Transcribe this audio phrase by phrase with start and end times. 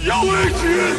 [0.00, 0.96] Yo, Adrian!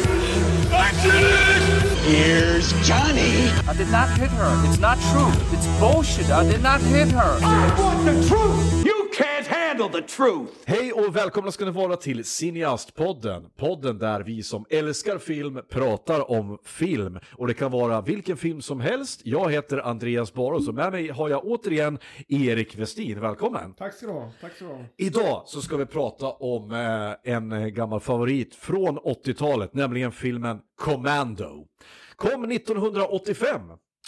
[0.70, 1.98] I did it!
[2.04, 3.48] Here's Johnny.
[3.66, 4.68] I did not hit her.
[4.68, 5.32] It's not true.
[5.56, 6.28] It's bullshit.
[6.28, 7.38] I did not hit her.
[7.42, 8.89] I want the truth!
[9.20, 10.52] Can't handle the truth!
[10.64, 13.50] Hej och välkomna ska ni vara till Cineastpodden.
[13.56, 17.18] Podden där vi som älskar film pratar om film.
[17.32, 19.20] Och det kan vara vilken film som helst.
[19.24, 21.98] Jag heter Andreas Baros och med mig har jag återigen
[22.28, 23.20] Erik Westin.
[23.20, 23.74] Välkommen!
[23.74, 24.32] Tack ska du ha.
[24.40, 24.84] Tack ska du ha.
[24.96, 31.66] Idag så ska vi prata om eh, en gammal favorit från 80-talet, nämligen filmen Commando.
[32.16, 33.60] Kom 1985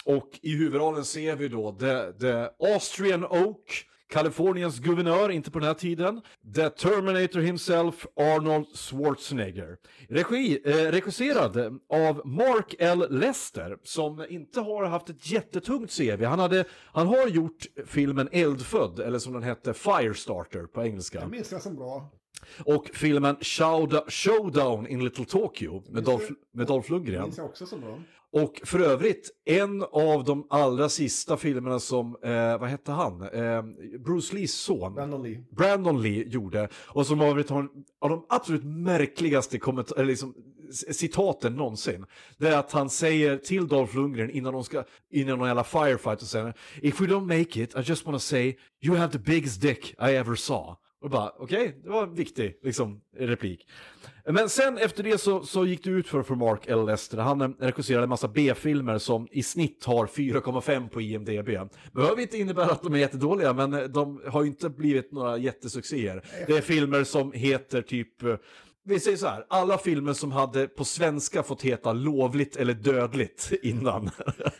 [0.05, 5.67] och i huvudrollen ser vi då The, the Austrian Oak, Kaliforniens guvernör, inte på den
[5.67, 6.21] här tiden,
[6.55, 9.77] The Terminator himself, Arnold Schwarzenegger.
[10.09, 13.07] Regi, eh, regisserad av Mark L.
[13.09, 16.23] Lester, som inte har haft ett jättetungt CV.
[16.25, 21.19] Han, hade, han har gjort filmen Eldfödd, eller som den hette, Firestarter på engelska.
[21.19, 22.11] Jag minns den som bra.
[22.65, 23.35] Och filmen
[24.07, 27.31] Showdown in Little Tokyo med Dolph, med Dolph Lundgren.
[28.31, 33.21] Och för övrigt, en av de allra sista filmerna som, eh, vad hette han?
[33.21, 33.63] Eh,
[33.99, 34.93] Bruce Lees son.
[34.95, 35.43] Brandon Lee.
[35.51, 36.69] Brandon Lee gjorde.
[36.87, 37.69] Och som har en
[38.01, 40.33] av de absolut märkligaste kommentar- liksom,
[40.91, 42.05] citaten någonsin.
[42.37, 46.21] Det är att han säger till Dolph Lundgren innan de ska, innan någon jävla firefight
[46.21, 49.61] och säger If we don't make it, I just wanna say you have the biggest
[49.61, 50.75] dick I ever saw.
[51.03, 53.67] Och bara, okej, det var en viktig liksom, replik.
[54.25, 56.85] Men sen efter det så, så gick det ut för, för Mark L.
[56.85, 57.17] Lester.
[57.17, 61.49] Han eh, regisserade en massa B-filmer som i snitt har 4,5 på IMDB.
[61.91, 65.37] Behöver inte innebära att de är jättedåliga, men eh, de har ju inte blivit några
[65.37, 66.23] jättesuccéer.
[66.47, 68.35] Det är filmer som heter typ eh,
[68.83, 73.51] vi säger så här, alla filmer som hade på svenska fått heta lovligt eller dödligt
[73.61, 74.09] innan.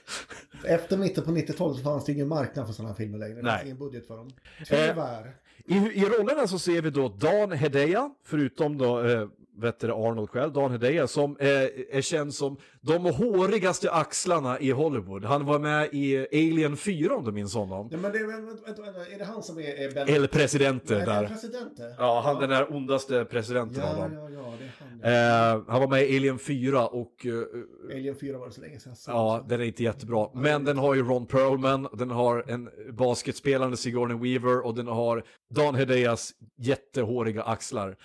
[0.65, 3.41] Efter mitten på 90-talet så fanns det ingen marknad för sådana här filmer längre.
[3.41, 4.31] Det fanns ingen budget för dem.
[4.67, 5.35] Tyvärr.
[5.65, 9.27] I, I rollerna så ser vi då Dan Hedaya, förutom då eh,
[9.57, 11.47] vet du, Arnold själv, Dan Hedaya, som eh,
[11.91, 15.25] är känd som de hårigaste axlarna i Hollywood.
[15.25, 17.89] Han var med i Alien 4 om du minns honom.
[17.91, 20.09] Ja, men det, är- vänta, vänta, vänta, är det han som är, är Ben...
[20.09, 21.27] El Presidente Nej, är där.
[21.27, 21.95] president det?
[21.97, 24.13] Ja, han den där ondaste presidenten av Ja, dem.
[24.13, 24.65] ja, ja, det
[25.05, 25.57] är han.
[25.59, 28.79] Eh, han var med i Alien 4 och eh, Alien 4 var det så länge
[28.79, 28.93] sedan.
[29.07, 30.29] Ja, den är inte jättebra.
[30.33, 35.23] Men den har ju Ron Perlman, den har en basketspelande Sigourney Weaver och den har
[35.49, 37.95] Dan Hedayas jättehåriga axlar.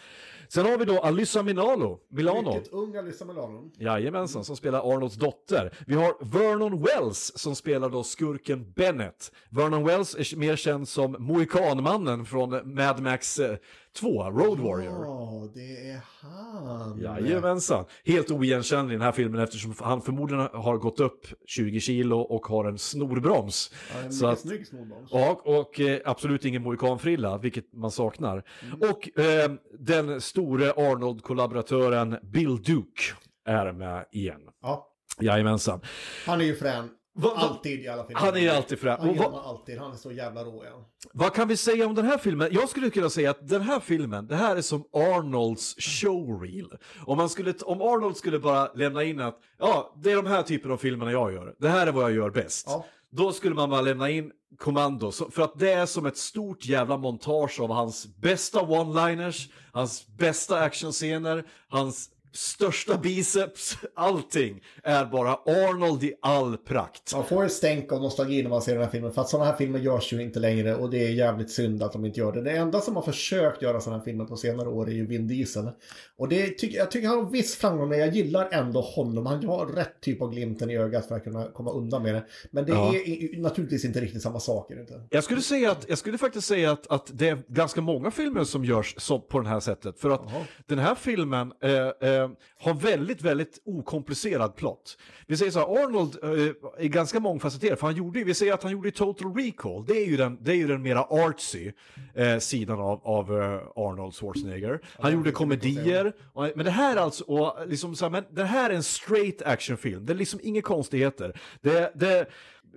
[0.49, 2.55] Sen har vi då Alyssa Milano, Milano.
[2.55, 3.71] Mycket ung Alyssa Milano.
[3.79, 5.75] Jajamensan, som spelar Arnolds dotter.
[5.87, 9.33] Vi har Vernon Wells som spelar då skurken Bennett.
[9.51, 13.57] Vernon Wells är mer känd som Mohikanmannen från Mad Max eh,
[13.93, 15.05] 2, Road Warrior.
[15.05, 16.99] Ja, det är han.
[17.01, 17.85] Jajamensan.
[18.05, 22.47] Helt oigenkännlig i den här filmen eftersom han förmodligen har gått upp 20 kilo och
[22.47, 23.73] har en snorbroms.
[23.95, 25.13] Ja, en Så mycket att, snygg snorbroms.
[25.13, 28.45] och och eh, absolut ingen mohikanfrilla, vilket man saknar.
[28.63, 28.91] Mm.
[28.91, 33.03] Och eh, den store Arnold-kollaboratören Bill Duke
[33.47, 34.41] är med igen.
[34.63, 34.87] Ja,
[35.21, 35.81] Jajamensan.
[36.27, 36.89] han är ju frän.
[37.21, 38.21] Va- va- Alltid i alla filmer.
[38.21, 38.97] Han är alltid frän.
[39.01, 39.79] Han man alltid.
[39.79, 40.85] Han är så jävla rå, ja.
[41.13, 42.49] Vad kan vi säga om den här filmen?
[42.53, 46.69] Jag skulle kunna säga att den här filmen, det här är som Arnolds showreel.
[47.07, 50.43] Om, man skulle, om Arnold skulle bara lämna in att, ja, det är de här
[50.43, 51.55] typen av filmerna jag gör.
[51.59, 52.65] Det här är vad jag gör bäst.
[52.69, 52.87] Ja.
[53.11, 56.97] Då skulle man bara lämna in kommando, för att det är som ett stort jävla
[56.97, 66.05] montage av hans bästa one-liners, hans bästa actionscener, hans största biceps, allting är bara Arnold
[66.05, 67.15] i all prakt.
[67.15, 69.13] Man får ett stänk av nostalgi när man ser den här filmen.
[69.13, 71.93] För att sådana här filmer görs ju inte längre och det är jävligt synd att
[71.93, 72.43] de inte gör det.
[72.43, 75.29] Det enda som har försökt göra sådana här filmer på senare år är ju Vin
[75.29, 75.71] Diesel.
[76.17, 79.27] Och det tycker, jag tycker han har viss framgång, men jag gillar ändå honom.
[79.27, 82.25] Han har rätt typ av glimten i ögat för att kunna komma undan med det.
[82.51, 82.95] Men det Ja.
[82.95, 84.71] är naturligtvis inte riktigt samma sak.
[84.71, 85.03] Är det inte?
[85.11, 88.45] Jag skulle, säga att, jag skulle faktiskt säga att, att det är ganska många filmer
[88.45, 90.01] som görs så, på det här sättet.
[90.01, 90.45] För att Jaha.
[90.67, 92.18] den här filmen eh, eh,
[92.59, 94.99] har väldigt, väldigt okomplicerad plott.
[95.27, 98.63] Vi säger så här, Arnold eh, är ganska mångfacetterad, för han gjorde, vi säger att
[98.63, 101.73] han gjorde Total Recall, det är ju den, det är ju den mera artsy
[102.15, 104.81] eh, sidan av, av eh, Arnold Schwarzenegger.
[104.99, 108.45] Han gjorde komedier, och, men det här är alltså, och liksom så här, men det
[108.45, 111.41] här är en straight actionfilm, det är liksom inga konstigheter.
[111.61, 112.27] Det, det,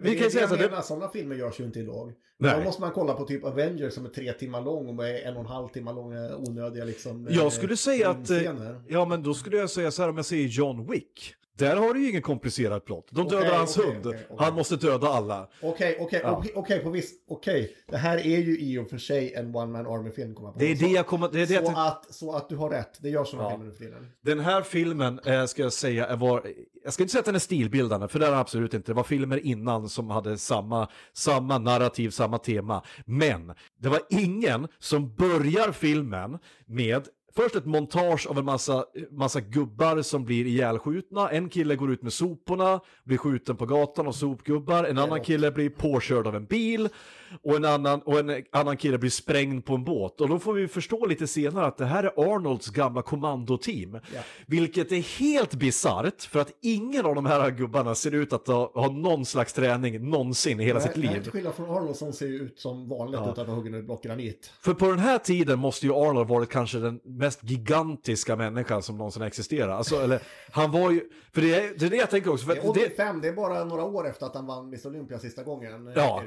[0.01, 2.13] vi kan ju säga så här, sådana filmer görs ju inte idag.
[2.41, 2.57] Nej.
[2.57, 5.33] Då måste man kolla på typ Avengers som är tre timmar lång och med en
[5.33, 7.27] och en halv timme långa onödiga liksom.
[7.27, 8.41] eh, Jag skulle säga att, eh,
[8.87, 11.35] ja men då skulle jag säga så här om jag säger John Wick.
[11.57, 13.07] Där har du ju ingen komplicerad plott.
[13.11, 14.05] De dödar hans okej, hund.
[14.07, 14.25] okej.
[14.37, 15.49] Han måste döda alla.
[15.61, 16.43] Okej, okej, Ja.
[16.55, 17.75] okej, på viss, okej.
[17.87, 20.53] Det här är ju i och för sig en one man army film kommer jag
[20.53, 20.59] på.
[20.59, 21.29] Det är så, det jag kommer...
[21.31, 23.49] Det är det jag så, tänkte- att, så att du har rätt, det gör sådana
[23.49, 23.55] Ja.
[23.55, 24.07] filmer nu för tiden.
[24.21, 26.43] Den här filmen, eh, ska jag säga, var,
[26.83, 28.91] jag ska inte säga att den är stilbildande, för det är absolut inte.
[28.91, 32.83] Det var filmer innan som hade samma, samma narrativ, samma tema.
[33.05, 39.41] Men det var ingen som börjar filmen med först ett montage av en massa, massa
[39.41, 41.29] gubbar som blir ihjälskjutna.
[41.29, 44.83] En kille går ut med soporna, blir skjuten på gatan av sopgubbar.
[44.83, 46.89] En annan kille blir påkörd av en bil.
[47.43, 50.21] Och en, annan, och en annan kille blir sprängd på en båt.
[50.21, 53.99] Och då får vi förstå lite senare att det här är Arnolds gamla kommandoteam.
[54.47, 58.71] Vilket är helt bisarrt, för att ingen av de här gubbarna ser ut att ha,
[58.73, 61.23] ha någon slags träning någonsin i hela sitt Nej, nej, liv.
[61.23, 64.03] Till skillnad från Arnold som ser ut som vanligt utan att ha huggit ur block
[64.03, 64.51] granit.
[64.61, 68.97] För på den här tiden måste ju Arnold varit kanske den mest gigantiska människan som
[68.97, 69.77] någonsin existerat.
[69.77, 71.01] Alltså, eller, han var ju,
[71.33, 72.45] för det är det, är det jag tänker också.
[72.45, 74.69] För Det är att det, 85, det är bara några år efter att han vann
[74.69, 75.87] Miss Olympia sista gången.
[75.87, 76.23] eh, ja,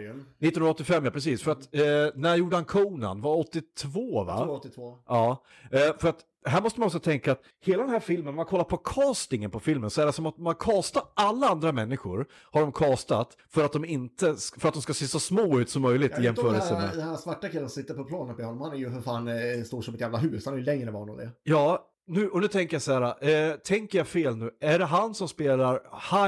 [0.48, 0.50] är
[1.00, 1.04] det ju.
[1.04, 1.42] 1985 ja, precis.
[1.42, 3.20] För att, eh, när gjorde han Conan?
[3.20, 4.48] Var 82 va?
[4.48, 4.98] 82.
[5.06, 8.34] Ja, eh, för att här måste man också tänka att hela den här filmen, om
[8.34, 11.72] man kollar på castingen på filmen så är det som att man castar alla andra
[11.72, 15.60] människor, har de castat för att de inte, för att de ska se så små
[15.60, 16.90] ut som möjligt i jämförelse med...
[16.90, 19.28] den här svarta killen som sitter på planet med honom, han är ju för fan
[19.28, 20.44] eh, stor som ett jävla hus.
[20.46, 21.30] Han är ju längre än vad Arnold är.
[21.42, 24.84] Ja, nu, och nu tänker jag så här, eh, tänker jag fel nu, är det
[24.84, 25.80] han som spelar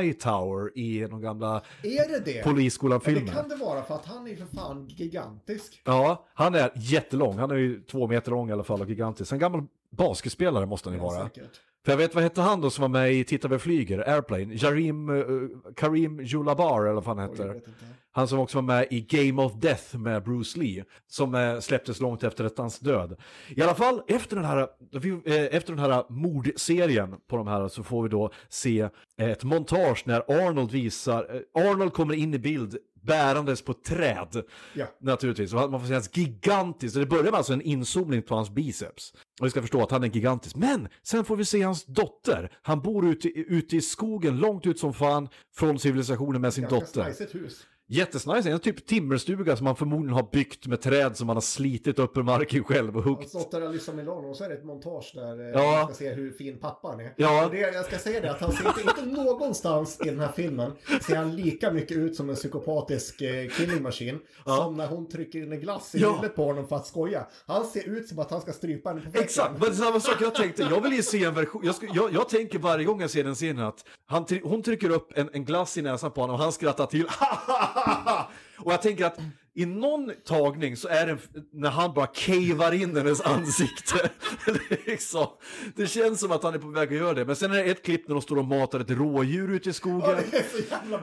[0.02, 2.42] Hightower i de gamla Är det det?
[2.94, 3.00] Ja,
[3.36, 5.82] det kan det vara för att han är för fan gigantisk.
[5.84, 9.32] Ja, han är jättelång, han är ju två meter lång i alla fall och gigantisk.
[9.32, 11.22] En gammal basketspelare måste han ju vara.
[11.28, 11.60] Säkert.
[11.86, 14.54] För jag vet vad hette han då som var med i Titta vi flyger, Airplane?
[14.54, 17.60] Jarim, uh, Karim Julabar eller vad han heter.
[18.12, 22.00] Han som också var med i Game of Death med Bruce Lee, som eh, släpptes
[22.00, 23.16] långt efter hans död.
[23.48, 24.58] I alla fall, efter den här,
[25.24, 28.88] eh, efter den här mordserien på de här så får vi då se
[29.18, 34.42] ett montage när Arnold visar, Arnold kommer in i bild bärandes på träd.
[34.74, 34.86] Ja.
[35.00, 38.50] Naturligtvis, och man får se hans gigantisk, det börjar med alltså en inzoomning på hans
[38.50, 39.12] biceps.
[39.40, 40.56] Och vi ska förstå att han är gigantisk.
[40.56, 42.52] Men sen får vi se hans dotter.
[42.62, 47.02] Han bor ute, ute i skogen, långt ut som fan, från civilisationen med sin Ganska
[47.02, 47.38] dotter.
[47.38, 47.66] hus.
[47.88, 51.98] Jättesnice, en typ timmerstuga som han förmodligen har byggt med träd som han har slitit
[51.98, 53.32] upp ur marken själv och huggt.
[53.32, 55.72] dotter Alyssa Milano och så är det ett montage där eh, Ja.
[55.76, 57.14] man ska se hur fin pappan är.
[57.16, 57.44] Ja.
[57.44, 60.32] Och det, jag ska säga det att han ser inte, inte någonstans i den här
[60.36, 60.72] filmen
[61.06, 65.38] ser han lika mycket ut som en psykopatisk eh, killing machine som när hon trycker
[65.42, 66.10] in en glass i Ja.
[66.10, 67.26] huvudet på honom för att skoja.
[67.46, 69.24] Han ser ut som att han ska strypa henne på väggen.
[69.24, 70.62] Exakt, men samma sak jag tänkte.
[70.62, 71.62] Jag vill ju se en version.
[71.64, 74.90] Jag, ska, jag, jag tänker varje gång jag ser den scenen att han, hon trycker
[74.90, 77.06] upp en, en glass i näsan på honom och han skrattar till.
[78.58, 79.18] och jag tänker att
[79.56, 81.16] i någon tagning så är det
[81.52, 84.10] när han bara cavar in hennes ansikte.
[84.86, 85.26] liksom.
[85.76, 87.24] Det känns som att han är på väg att göra det.
[87.24, 89.72] Men sen är det ett klipp när de står och matar ett rådjur ute i
[89.72, 90.16] skogen.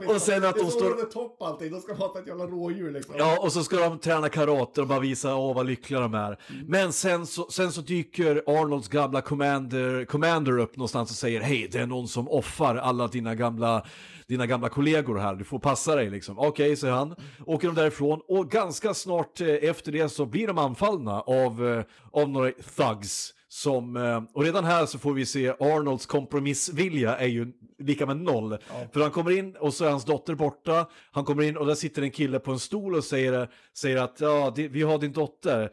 [0.08, 1.72] Och sen att de står- over the top allting.
[1.72, 3.16] De ska mata ett jävla rådjur liksom.
[3.18, 6.38] Ja, och så ska de träna karate och bara visa åh vad lyckliga de är.
[6.68, 11.70] Men sen så, sen så dyker Arnolds gamla commander, commander upp någonstans och säger hej,
[11.72, 13.86] det är någon som offar alla dina gamla,
[14.28, 16.40] dina gamla kollegor här, du får passa dig liksom.
[16.40, 17.16] Okej, säger han.
[17.46, 21.84] Åker de därifrån och ganska snart eh, efter det så blir de anfallna av, eh,
[22.22, 23.34] av några thugs.
[23.48, 27.48] Som, eh, och redan här så får vi se Arnolds kompromissvilja är ju
[27.80, 28.58] lika med noll.
[28.94, 30.90] För han kommer in och så är hans dotter borta.
[31.12, 34.22] Han kommer in och där sitter en kille på en stol och säger, säger att
[34.22, 35.70] ja, vi har din dotter.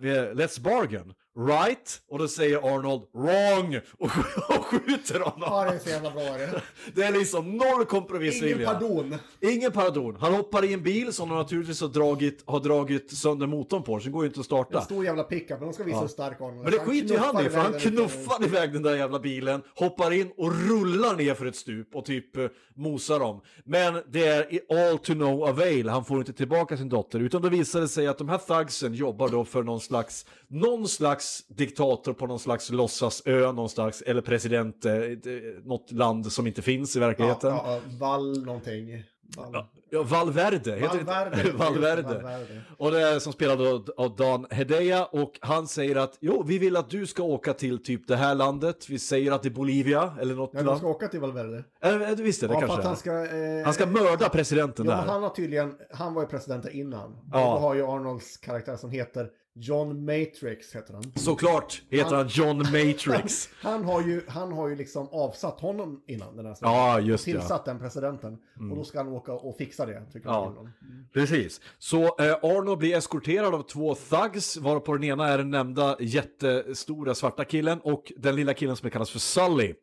[0.00, 1.14] Vi- let's bargain.
[1.38, 2.00] Right?
[2.08, 4.10] Och då säger Arnold wrong och,
[4.56, 5.48] och skjuter honom.
[5.50, 6.62] Ja, det är så jävla bra det.
[6.94, 8.56] Det är liksom noll kompromissvilja.
[8.56, 9.14] Ingen pardon.
[9.40, 10.16] Ingen pardon.
[10.20, 13.98] Han hoppar i en bil som de naturligtvis har dragit, har dragit sönder motorn på,
[13.98, 14.78] så den går ju inte att starta.
[14.78, 16.62] En stor jävla pickup, men de ska visa hur stark Arnold.
[16.62, 20.10] Men det skiter ju han i, för han knuffar iväg den där jävla bilen, hoppar
[20.10, 23.40] in och rullar ner för ett stup och typ eh, mosar dem.
[23.64, 27.48] Men det är all to no avail, han får inte tillbaka sin dotter, utan då
[27.48, 32.12] visar det sig att de här thugsen jobbar då för någon slags, någon slags diktator
[32.12, 34.92] på någon slags låtsasö någonstans, eller president, eh,
[35.64, 37.50] något land som inte finns i Ja, verkligheten.
[37.50, 39.02] ja, ja, Val någonting.
[39.36, 39.64] Val.
[39.90, 41.52] Ja, Valverde, heter Valverde.
[41.52, 42.60] Valverde.
[42.78, 46.76] Och det är som spelad av- Dan Hedaya och han säger att jo, vi vill
[46.76, 48.88] att du ska åka till typ det här landet.
[48.88, 50.78] Vi säger att det är Bolivia eller något de land.
[50.78, 51.64] ska åka till Valverde.
[51.82, 53.10] Äh, du visste det Ja, kanske han ska...
[53.26, 55.02] Eh, Han ska mörda presidenten Ja, där.
[55.02, 55.74] han har tydligen...
[55.90, 57.16] Han var ju president innan.
[57.32, 57.54] Ja.
[57.54, 61.02] Och då har ju Arnolds karaktär som heter John Matrix, heter han.
[61.14, 63.48] Såklart heter han John Matrix.
[63.60, 67.32] Han har ju, han har ju liksom avsatt honom innan den här Ja, just det.
[67.32, 68.38] Tillsatt den presidenten.
[68.70, 70.54] Och då ska han åka och fixa det, tycker Ja.
[70.56, 70.70] jag.
[71.12, 71.60] Precis.
[71.78, 77.14] Så eh, Arnold blir eskorterad av två thugs, varpå den ena är den nämnda jättestora
[77.14, 79.74] svarta killen och den lilla killen som kallas för Sully.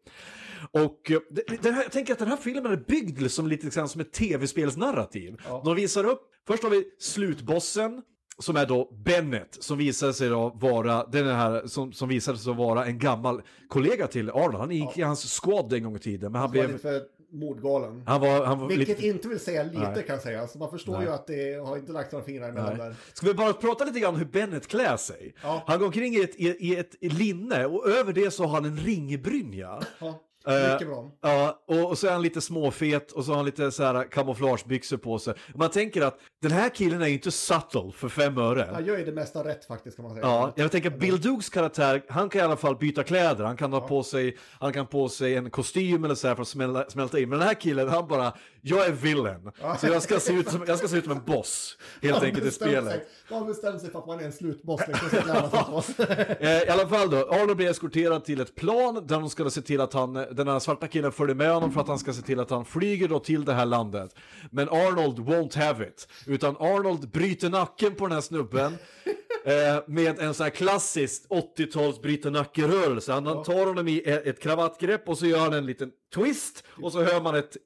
[0.71, 1.19] Och eh,
[1.63, 5.37] här, jag tänker att den här filmen är byggd som lite grann som ett tv-spelsnarrativ.
[5.65, 8.01] De visar upp, först har vi slutbossen,
[8.39, 12.53] som är då Bennett, som visade sig då vara, den här, som, som visade sig
[12.53, 14.55] vara en gammal kollega till Arnold.
[14.57, 16.67] Han gick i hans squad en gång i tiden, men han Han blev...
[16.67, 17.01] lite för
[17.33, 18.03] mordgalen.
[18.05, 19.07] Han var, han var Vilket lite...
[19.07, 20.03] inte vill säga lite Nej.
[20.07, 20.47] kan säga.
[20.47, 21.03] Så man förstår Nej.
[21.03, 22.95] ju att det har inte lagt några fingrar emellan där.
[23.13, 25.35] Ska vi bara prata lite grann om hur Bennett klär sig?
[25.43, 25.63] Ja.
[25.67, 28.65] Han går omkring i ett, i, i ett linne och över det så har han
[28.65, 29.79] en ringbrynja.
[29.99, 31.11] Ja, mycket bra.
[31.21, 34.11] Ja, och, och så är han lite småfet och så har han lite så här
[34.11, 35.33] kamouflagebyxor på sig.
[35.55, 38.69] Man tänker att den här killen är ju inte subtle för fem öre.
[38.73, 40.25] Han gör ju det mesta rätt faktiskt kan man säga.
[40.25, 43.45] Ja, jag tänker Bill Dukes karaktär, han kan i alla fall byta kläder.
[43.45, 46.41] Han kan ha på sig, han kan på sig en kostym eller så här för
[46.41, 47.29] att smälta, smälta in.
[47.29, 48.33] Men den här killen, han bara,
[48.65, 49.51] jag är villain.
[49.79, 52.23] Så jag ska se ut som, jag ska se ut som en boss, helt Han
[52.23, 53.07] enkelt i bestämmer spelet.
[53.29, 54.81] har bestämt sig för att man är en slutboss.
[54.87, 55.09] Liksom.
[56.39, 59.61] Eh, I alla fall då, Arnold blir eskorterad till ett plan där de ska se
[59.61, 62.21] till att han, den här svarta killen följer med honom för att han ska se
[62.21, 64.15] till att han flyger då till det här landet.
[64.51, 68.77] Men Arnold won't have it, utan Arnold bryter nacken på den här snubben
[69.45, 73.11] eh, med en sån här klassisk 80-tals bryter nacke-rörelse.
[73.11, 76.91] Han tar honom i ett ett kravattgrepp och så gör han en liten twist och
[76.91, 77.57] så hör man ett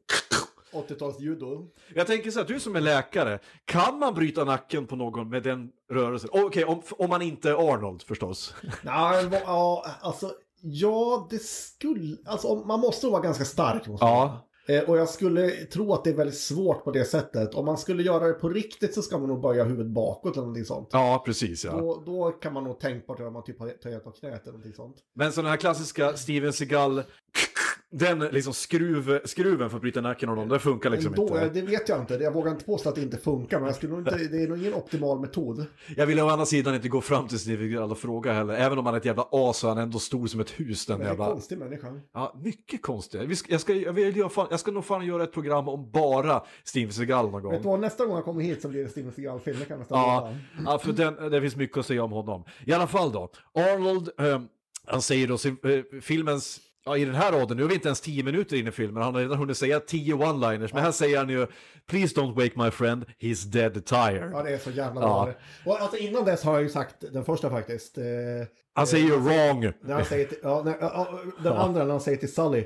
[0.77, 1.67] 80-tals judo.
[1.95, 5.43] jag tänker så här, du som är läkare, kan man bryta nacken på någon med
[5.43, 6.29] den rörelsen?
[6.33, 8.55] Okej, om, om man inte är Arnold förstås.
[8.81, 10.31] Nej, ja, alltså,
[10.61, 13.87] ja, det skulle, alltså man måste vara ganska stark.
[13.87, 14.43] Måste Ja.
[14.69, 17.53] Eh, Och jag skulle tro att det är väldigt svårt på det sättet.
[17.55, 20.41] Om man skulle göra det på riktigt så ska man nog böja huvudet bakåt eller
[20.41, 20.89] någonting sånt.
[20.91, 21.71] Ja, precis ja.
[21.71, 24.51] Då, då kan man nog tänkbart göra om man typ har töjat på knät eller
[24.51, 24.95] någonting sånt.
[25.15, 27.03] Men så den här klassiska Steven Seagal,
[27.91, 31.49] den liksom skruv, skruven för att bryta nacken av någon, det funkar liksom Ändå, inte.
[31.49, 32.13] det vet jag inte.
[32.13, 33.59] Jag vågar inte påstå att det inte funkar.
[33.59, 35.65] Men jag skulle inte, det är nog ingen optimal metod.
[35.95, 38.53] Jag vill å andra sidan inte gå fram till Seagal och fråga heller.
[38.53, 40.85] Även om han är ett jävla as så är han ändå stor som ett hus
[40.85, 41.33] den Men det är en jävla...
[41.33, 41.87] konstig människa.
[42.13, 42.81] Ja, mycket
[43.37, 45.91] ska, jag, ska, jag, vill, göra fan, jag ska nog fan göra ett program om
[45.91, 47.51] bara Steven Seagal någon gång.
[47.51, 49.57] Vet du vad, nästa gång jag kommer hit så blir det Steven Seagal-film.
[49.59, 50.33] Det kan jag Ja,
[50.65, 52.43] ja för den, det finns mycket att säga om honom.
[52.65, 54.41] I alla fall då, Arnold, eh,
[54.85, 57.87] han säger då sin, eh, filmens, ja i den här raden, nu är vi inte
[57.87, 60.91] ens tio minuter in i filmen, han har redan hunnit säga tio one-liners, men här
[60.91, 61.47] säger han ju
[61.89, 64.31] Please don't wake my friend, he's dead tired.
[64.33, 65.23] Ja, det är så jävla Ja.
[65.25, 65.33] bra.
[65.73, 67.97] Och alltså innan dess har jag ju sagt den första faktiskt.
[67.97, 68.03] Eh,
[68.73, 69.71] Han säger ju wrong.
[69.81, 72.63] när han säger till, ja, när, ja, ja, den andra när han säger till Sully.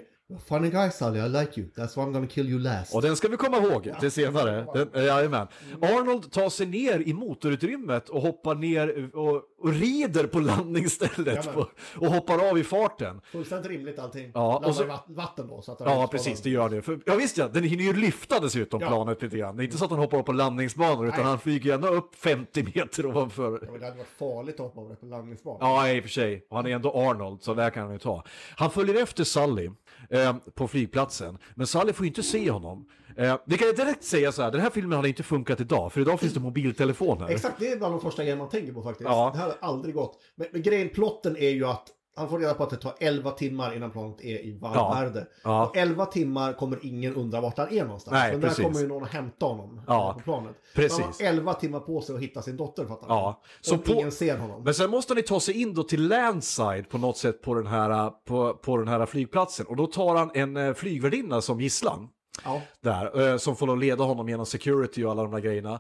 [0.48, 1.70] Funny guy Sully, I like you.
[1.76, 2.96] That's why I'm gonna kill you last.
[2.96, 4.68] Och den ska vi komma ihåg till senare.
[4.74, 5.48] Den, eh, jajamän.
[5.82, 11.68] Arnold tar sig ner i motorutrymmet och hoppar ner och, och rider på landningsstället på,
[11.98, 13.22] och hoppar av i farten.
[13.32, 14.32] Fullständigt rimligt allting.
[14.34, 15.62] Ja, och så- i vatten då.
[15.62, 16.82] Så att Ja, precis, det gör det.
[16.82, 18.88] För, ja, visst ja, den hinner ju lyfta dessutom Ja.
[18.88, 19.56] planet lite grann.
[19.58, 21.28] Det är inte så att han hoppar upp på landningsbanor, utan Nej.
[21.28, 23.52] han flyger ju ända upp 50 meter ovanför.
[23.72, 25.70] Ja, det hade varit farligt att hoppa det på landningsbanan.
[25.70, 26.46] Ja, i och för sig.
[26.50, 28.24] Och han är ändå Arnold, så där kan han ju ta.
[28.58, 29.70] Han följer efter Sully
[30.10, 32.86] eh, på flygplatsen, men Sully får ju inte se honom.
[33.18, 35.94] Eh, vi kan ju direkt säga så här, den här filmen hade inte funkat idag,
[35.94, 37.28] för idag finns det mobiltelefoner.
[37.28, 39.10] Exakt, det är bland de första grejerna man tänker på faktiskt.
[39.10, 39.30] Ja.
[39.34, 40.22] Det här hade aldrig gått.
[40.36, 43.32] Men, men grejen, plotten är ju att han får reda på att det tar 11
[43.32, 45.28] timmar innan planet är i varvvärde.
[45.44, 45.66] Ja.
[45.68, 48.12] Och 11 timmar kommer ingen undra vart han är någonstans.
[48.14, 48.66] Nej, Men där precis.
[48.66, 50.56] kommer ju någon att hämta honom Ja, på planet.
[50.76, 50.98] precis.
[50.98, 53.08] Så han har 11 timmar på sig att hitta sin dotter fattar?
[53.10, 54.64] Ja, så på- ingen ser honom.
[54.64, 57.68] Men sen måste ni ta sig in då till landside på något sätt på den
[57.68, 59.66] här, på, på den här flygplatsen.
[59.66, 62.08] Och då tar han en eh, flygvärdinna som gisslan.
[62.46, 62.62] Ja.
[62.82, 65.80] där, eh, som får leda honom genom security och alla de där grejerna.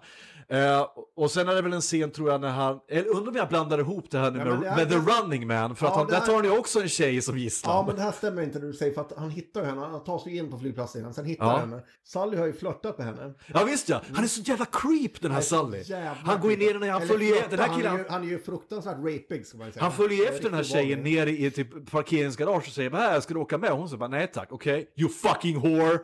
[0.51, 3.35] Eh, och sen är det väl en scen tror jag när han, eller undrar om
[3.35, 5.85] jag blandar ihop det här nu Ja, med, det är- med The Running Man, för
[5.87, 7.75] att Ja, han, där är- tar han ju också en tjej som gisslan.
[7.75, 9.81] Ja, men det här stämmer inte det du säger för att han hittar henne.
[9.81, 11.57] Han tar sig in på flygplatsen sen hittar Ja.
[11.57, 11.81] henne.
[12.03, 13.33] Sally har ju flörtat med henne.
[13.53, 15.83] Ja visst ja, han är så jävla creep den här Sully.
[16.23, 18.23] Han går ju ner, han Eller följer flörta, den här han, killen, är ju, han
[18.23, 19.83] är ju fruktansvärt rapig ska man säga.
[19.83, 23.39] Han följer efter den här tjejen ner i typ parkeringsgarage och säger här ska du
[23.39, 23.71] åka med?
[23.71, 25.99] Och hon säger bara nej tack, okej, you fucking whore.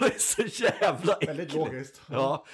[0.00, 1.54] det är så jävla Väldigt äckligt.
[1.54, 2.00] logiskt.
[2.06, 2.44] Ja.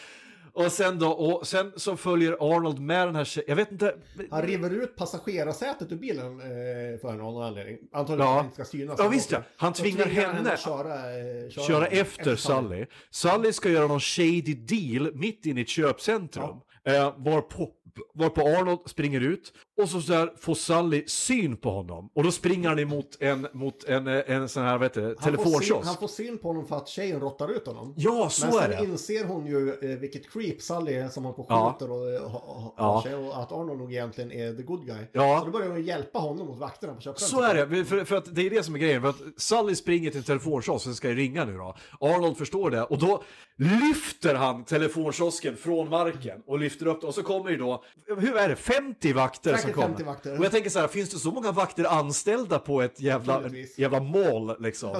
[0.65, 3.95] Och sen då, och sen så följer Arnold med den här tjejen, jag vet inte.
[4.31, 7.79] Han river ut passagerarsätet ur bilen eh, för någon anledning.
[7.93, 8.31] Antagligen Ja.
[8.33, 8.99] att han inte ska synas.
[8.99, 9.43] Ja, visst ja.
[9.57, 12.87] Han tvingar tvingar henne att köra, eh, köra, köra efter Sully.
[13.11, 16.57] Sully ska göra någon shady deal mitt inne i ett köpcentrum.
[16.85, 17.69] Eh, varpå,
[18.15, 22.11] varpå Arnold springer ut och så, så där får Sully syn på honom.
[22.15, 25.07] Och då springer han emot en, mot en, eh, en sån här, vad heter det,
[25.07, 25.87] Han får, syn, telefonkiosk.
[25.87, 27.95] han får syn på honom för att tjejen råttar ut honom.
[27.97, 28.85] Ja, så Men är sen det.
[28.91, 31.73] inser hon ju eh, vilket creep Sally är som håller på och Ja.
[31.81, 33.03] skjuter och eh, ha, ha, Ja.
[33.07, 35.07] sig och att Arnold nog egentligen är the good guy.
[35.13, 35.39] Ja.
[35.41, 37.31] Så då börjar hon hjälpa honom mot vakterna på köpcentret.
[37.31, 39.03] Så är det, för, för att det är det som är grejen.
[39.03, 41.77] För att Sully springer till en telefonkiosk, så ska jag ringa nu då.
[42.01, 43.23] Arnold förstår det och då
[43.57, 47.09] lyfter han telefonkiosken från marken och lyfter upp den.
[47.09, 47.85] Och så kommer ju då,
[48.19, 49.89] hur är det, 50 vakter som kommer.
[49.89, 50.39] 50 vakter.
[50.39, 53.43] Och jag tänker så här, finns det så många vakter anställda på ett jävla,
[53.77, 54.91] jävla mall liksom?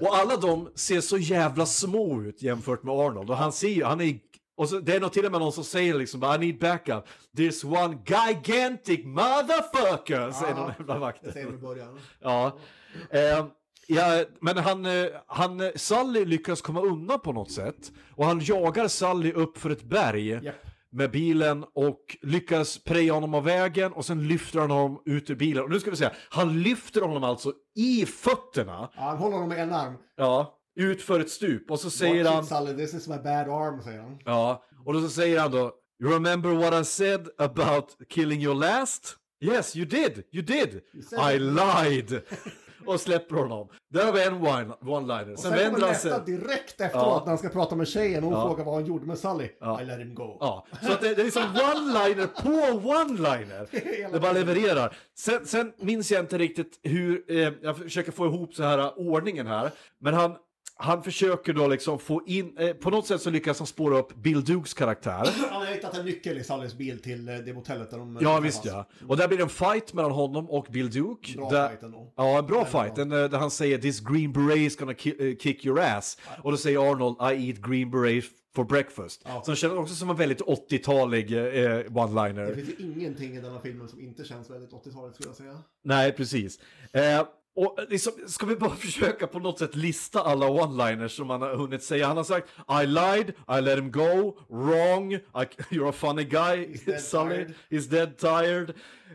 [0.00, 3.30] Och alla de ser så jävla små ut jämfört med Arnold.
[3.30, 4.18] Och han ser ju, han är
[4.56, 7.04] och så, det är nog till och med någon som säger liksom I need backup.
[7.36, 11.20] There's one gigantic motherfucker, säger någon jävla vakt.
[11.24, 12.00] Det säger vi i början.
[12.20, 12.58] Ja.
[13.10, 13.46] Eh,
[13.86, 17.92] Ja, men han, eh, han, eh, Sally lyckas komma undan på något sätt.
[18.10, 20.54] Och han jagar Sally upp för ett berg Japp.
[20.94, 25.34] Med bilen och lyckas preja honom av vägen och sen lyfter han honom ut ur
[25.34, 25.62] bilen.
[25.64, 29.48] Och nu ska vi säga, han lyfter honom alltså i fötterna, Ja, han håller honom
[29.48, 29.94] med en arm.
[30.16, 31.70] ja, ut för ett stup.
[31.70, 34.18] Och så säger Watch han, it, Sully, this is my bad arm, säger han.
[34.24, 35.72] ja, och då så säger han då,
[36.02, 39.16] You remember what I said about killing your last?
[39.40, 40.80] Yes, you did, you did.
[41.10, 42.22] said I lied.
[42.86, 43.68] och släpper honom.
[43.90, 45.36] Där har vi en one- one-liner.
[45.36, 46.20] Sen sen vänder han sig...
[46.26, 47.18] direkt efteråt Ja.
[47.20, 48.46] när han ska prata med tjejen och hon Ja.
[48.48, 49.48] frågar vad han gjorde med Sully.
[49.60, 49.82] Ja.
[49.82, 50.36] I let him go.
[50.40, 51.42] Ja, så att det, det är liksom
[51.74, 53.68] one-liner på one-liner.
[54.12, 54.96] Det bara levererar.
[55.18, 59.46] Sen, sen minns jag inte riktigt hur, eh, jag försöker få ihop så här ordningen
[59.46, 60.36] här, men han,
[60.76, 64.14] han försöker då liksom få in, eh, på något sätt så lyckas han spåra upp
[64.16, 65.28] Bill Dukes karaktär.
[65.50, 68.18] Han har hittat en nyckel i Sullys bil till eh, det motellet där de...
[68.22, 68.88] Ja de visst ja.
[69.08, 71.36] Och där blir det en fight mellan honom och Bill Duke.
[71.36, 72.12] Bra där, fight ändå.
[72.16, 72.98] Ja, en bra Väldigt fight.
[72.98, 76.18] En, eh, där han säger “This green beret is gonna ki- eh, kick your ass”.
[76.42, 79.22] Och då säger Arnold “I eat green beret for breakfast”.
[79.24, 79.42] Ja.
[79.44, 82.54] Så den känns också som en väldigt 80-talig eh, Det one-liner.
[82.54, 85.58] finns ju ingenting i denna filmen som inte känns väldigt 80-taligt skulle jag säga.
[85.84, 86.58] Nej, precis.
[86.92, 87.22] Eh,
[87.56, 91.54] och liksom, ska vi bara försöka på något sätt lista alla one-liners som han har
[91.56, 92.06] hunnit säga.
[92.06, 92.48] Han har sagt
[92.82, 95.18] I lied, I let him go, wrong, I,
[95.70, 97.54] you're a funny guy, He's dead Sully, tired.
[97.70, 98.70] he's dead tired.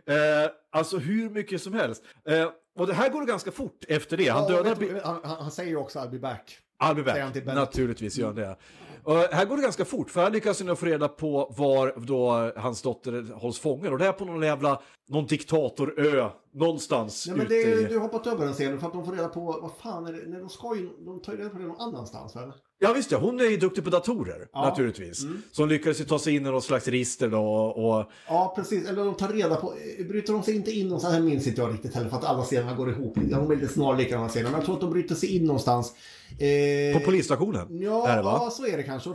[0.05, 2.03] Eh, alltså hur mycket som helst.
[2.29, 4.27] Eh, och det här går ganska fort efter det.
[4.27, 4.75] Han Ja, dödar...
[4.75, 6.57] du, han, han, säger också I'll be back.
[6.83, 7.45] I'll be back.
[7.45, 8.55] Naturligtvis gör han det.
[9.03, 12.51] Och här går det ganska fort, för här lyckas han få reda på var då
[12.61, 13.93] hans dotter hålls fången.
[13.93, 17.83] Och det är på någon jävla, någon diktatorö, någonstans Nej, men det är, i...
[17.83, 20.13] du har hoppat över den scenen för att de får reda på, vad fan är
[20.13, 22.51] det, nej, de ska ju, de tar ju reda på det någon annanstans väl?
[22.81, 24.59] Ja visst ja, hon är ju duktig på datorer Ja.
[24.59, 24.69] Mm.
[24.69, 25.25] naturligtvis.
[25.51, 28.11] Så hon lyckades ju ta sig in i något slags register då och...
[28.27, 28.89] Ja, precis.
[28.89, 31.61] Eller de tar reda på, eh, bryter de sig inte in någonstans, här minns inte
[31.61, 33.15] jag riktigt heller för att alla scenerna går ihop.
[33.15, 35.45] De är lite snarlika de här scenerna, men jag tror att de bryter sig in
[35.45, 35.93] någonstans.
[36.39, 37.79] Eh, På polisstationen?
[37.81, 38.39] Ja, är det, va?
[38.43, 39.09] ja, så är det kanske.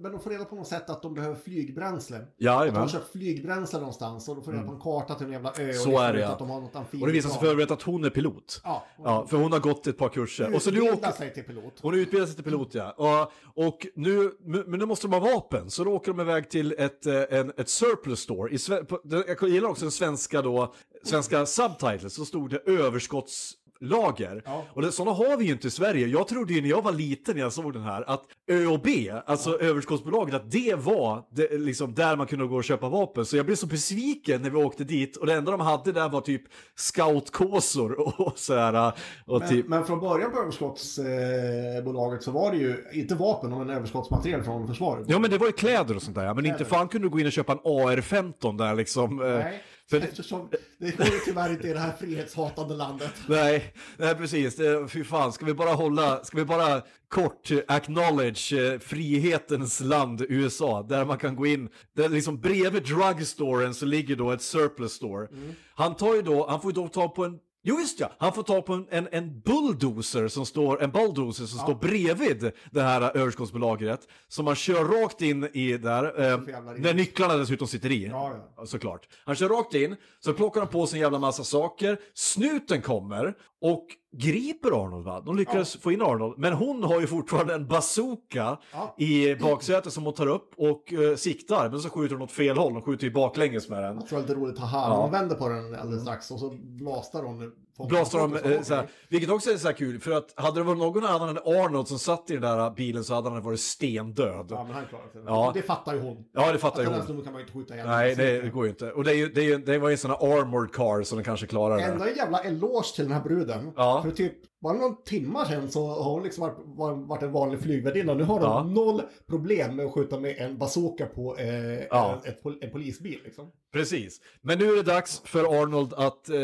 [0.00, 2.16] Men de får reda på något sätt att de behöver flygbränsle.
[2.16, 5.32] Att de har köpt flygbränsle någonstans och de får reda på en karta till en
[5.32, 5.72] jävla ö.
[5.72, 6.28] Så är det, ja.
[6.28, 8.60] Att de har något Och det visar sig för övrigt att hon är pilot.
[8.64, 10.54] Ja, Ja, för hon har gått ett par kurser.
[10.54, 11.18] Och så nu Utbilda åker...
[11.18, 11.78] sig till pilot.
[11.82, 12.94] Hon utbildar sig till pilot ja.
[13.06, 13.32] Och,
[13.64, 15.70] och nu, men nu måste de ha vapen.
[15.70, 18.54] Så då åker de iväg till ett, eh, en, ett surplus store.
[18.54, 19.00] I, på-
[19.40, 22.14] jag gillar också den svenska då, svenska subtitles.
[22.14, 24.42] Så stod det överskotts överskottslager.
[24.44, 24.64] Ja.
[24.74, 26.06] Och det, sådana har vi ju inte i Sverige.
[26.06, 28.86] Jag trodde ju när jag var liten när jag såg den här att ÖoB,
[29.26, 33.26] alltså överskottsbolaget, att det var det, liksom där man kunde gå och köpa vapen.
[33.26, 36.08] Så jag blev så besviken när vi åkte dit och det enda de hade där
[36.08, 36.42] var typ
[36.74, 38.92] scoutkåsor och sådär.
[39.26, 43.70] Och Men, typ, men från början på överskottsbolaget så var det ju inte vapen men
[43.70, 45.06] överskottsmaterial från försvaret.
[45.08, 47.20] Ja men det var ju kläder och sånt där, men inte fan kunde du gå
[47.20, 49.22] in och köpa en AR-15 där liksom.
[49.22, 53.12] eh, Nej, För det, eftersom det går ju tyvärr inte i det här frihetshatande landet.
[53.28, 54.56] nej, nej, precis.
[54.88, 60.82] Fy fan, ska vi bara hålla, ska vi bara kort acknowledge eh, frihetens land USA,
[60.82, 65.28] där man kan gå in, där liksom bredvid drugstoren så ligger då ett surplus store.
[65.74, 67.38] Han tar ju då, han får ju då ta på en
[67.68, 71.46] Jo just ja, han får ta på en, en, en bulldozer som står, en bulldozer
[71.46, 74.08] som står bredvid det här överskottsbelagret.
[74.28, 76.40] Som man kör rakt in i där, eh,
[76.76, 78.06] när nycklarna dessutom sitter i.
[78.06, 78.66] Ja, ja.
[78.66, 79.08] Såklart.
[79.24, 81.98] Han kör rakt in, så plockar han på sig en jävla massa saker.
[82.14, 83.86] Snuten kommer och
[84.18, 85.20] griper Arnold va?
[85.20, 86.38] De lyckas få in Arnold.
[86.38, 88.94] Men hon har ju fortfarande en bazooka Ja.
[88.98, 91.70] i baksätet som hon tar upp och eh, siktar.
[91.70, 92.72] Men så skjuter hon åt fel håll.
[92.72, 93.94] Hon skjuter ju baklänges med den.
[93.96, 95.02] Jag tror det är lite roligt, haha, Ja.
[95.02, 97.52] hon vänder på den alldeles strax och så blastar hon.
[97.78, 101.04] Blastar de, eh, såhär, vilket också är så kul, för att hade det varit någon
[101.04, 104.46] annan än Arnold som satt i den där bilen så hade han varit stendöd.
[104.50, 105.22] Ja, men han klarar sig.
[105.26, 105.50] Ja.
[105.54, 106.24] Det fattar ju hon.
[106.32, 107.22] Ja, det fattar ju den hon.
[107.24, 107.86] kan man inte skjuta ihjäl.
[107.86, 108.92] Nej, det, det går ju inte.
[108.92, 111.02] Och det, är ju, det, är ju, det var ju en sån här armored car
[111.02, 111.82] som den kanske klarar det.
[111.82, 113.72] Ändå en jävla eloge till den här bruden.
[113.76, 114.02] Ja.
[114.04, 117.60] För typ bara någon timmar sedan så har hon liksom varit, var- varit en vanlig
[117.60, 118.14] flygvärdinna.
[118.14, 118.62] Nu har hon Ja.
[118.84, 121.46] noll problem med att skjuta med en bazooka på eh,
[121.90, 122.20] Ja.
[122.24, 123.18] en, ett, en polisbil.
[123.24, 123.50] Liksom.
[123.72, 124.20] Precis.
[124.40, 126.36] Men nu är det dags för Arnold att eh,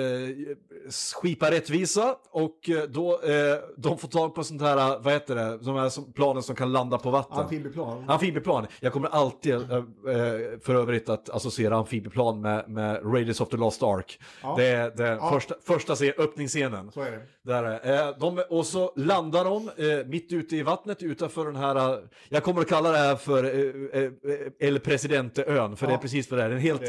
[1.15, 5.59] skipa rättvisa och eh, då eh, de får tag på sånt här, vad heter det,
[5.59, 7.39] de här som, planen som kan landa på vatten.
[7.39, 8.05] Amfibieplan.
[8.09, 8.67] Amfibieplan.
[8.81, 9.83] Jag kommer alltid eh, eh,
[10.63, 14.21] för övrigt att associera amfibieplan med, med Raiders of the Lost Ark.
[14.43, 14.55] Ja.
[14.59, 16.93] Det är den första, första scen, öppningsscenen.
[16.93, 17.21] Så är det.
[17.45, 21.57] Där, är- eh, de, och så landar de eh, mitt ute i vattnet utanför den
[21.57, 23.45] här, eh, jag kommer att kalla det här för
[24.65, 26.01] El Presidente-ön, för det är Ja.
[26.03, 26.51] precis vad det är.
[26.51, 26.83] En helt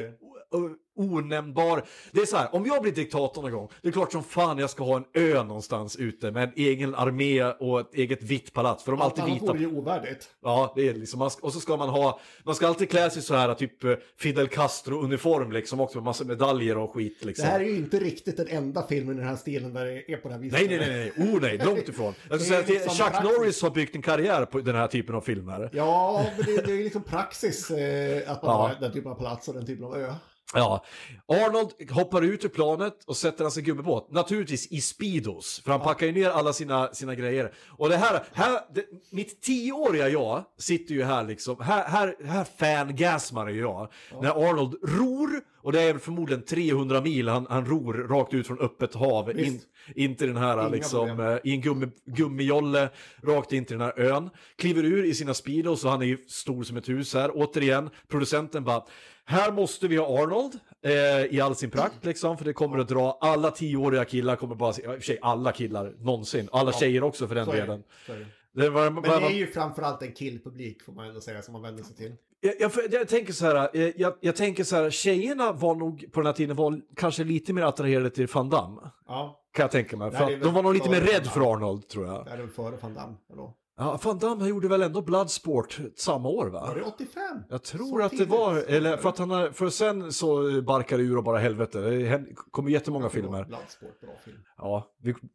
[0.95, 1.09] Det det.
[1.13, 1.83] onämnbar.
[2.11, 4.57] Det är så här, om jag blir diktator någon gång, det är klart som fan
[4.57, 8.53] jag ska ha en ö någonstans ute med en egen armé och ett eget vitt
[8.53, 9.45] palats, för de är alltid Annars vita.
[9.45, 10.29] vore det ovärdigt.
[10.43, 13.35] Ja, det är liksom, och så ska man ha, man ska alltid klä sig så
[13.35, 17.45] här, typ eh, Fidel Castro-uniform liksom också med massa medaljer och skit Det liksom.
[17.45, 20.17] här är ju inte riktigt den enda filmen i den här stilen där det är
[20.17, 20.59] på det här viset.
[20.59, 22.13] Nej, nej, nej, nej, oh nej, långt ifrån.
[22.29, 23.37] Jag Det är säga att liksom Chuck praktiskt.
[23.37, 25.69] Norris har byggt en karriär på den här typen av filmer.
[25.73, 28.67] Ja, men det, det är ju liksom praxis eh, att man Ja.
[28.67, 30.13] har den typen av plats och den typen av ö.
[30.53, 30.85] Ja,
[31.27, 34.11] Arnold hoppar ut ur planet och sätter sig i gummibåt.
[34.11, 37.53] Naturligtvis i Speedos, för han packar ju ner alla sina, sina grejer.
[37.69, 42.43] Och det här, här det, mitt tioåriga jag sitter ju här liksom, här, här, här
[42.43, 43.91] fangasmar ju jag.
[44.21, 45.29] När Arnold ror,
[45.61, 49.39] och det är förmodligen 300 mil han, han ror rakt ut från öppet hav.
[49.39, 49.61] In,
[49.95, 51.33] in till den här Inga liksom, problem.
[51.33, 52.89] eh, i en gummi, gummijolle,
[53.23, 54.29] rakt in till den här ön.
[54.57, 57.31] Kliver ur i sina Speedos och han är ju stor som ett hus här.
[57.33, 58.83] Återigen, producenten bara,
[59.25, 62.87] här måste vi ha Arnold eh, i all sin prakt liksom, för det kommer att
[62.87, 66.71] dra, alla tioåriga killar kommer bara, ja, i och för sig alla killar någonsin, alla
[66.71, 67.53] tjejer också för den det.
[67.53, 67.83] delen.
[68.07, 68.19] Är
[68.53, 68.69] det.
[68.69, 71.83] Var, Men det är ju framförallt en killpublik får man ändå säga som man vänder
[71.83, 72.15] sig till.
[72.41, 76.05] jag, jag, jag tänker så här, eh, jag, jag tänker så här, tjejerna var nog
[76.11, 78.81] på den här tiden var kanske lite mer attraherade till Van Damme.
[79.07, 80.11] Ja, Kan jag tänka mig.
[80.11, 82.25] För att de var nog lite mer före rädd Van för Arnold tror jag.
[82.25, 83.15] det är väl före Van Damme.
[83.33, 83.51] Eller?
[83.77, 86.65] Ja, Van Damme gjorde väl ändå Bloodsport samma år va?
[86.67, 87.21] Var det 85?
[87.49, 88.31] Jag tror Så att det tidigt?
[88.33, 91.79] var, eller för att han har, för sen så barkar det ur och bara helvete.
[91.81, 93.43] Det kommer jättemånga filmer.
[93.45, 94.37] Bloodsport, bra film.
[94.57, 94.87] Ja,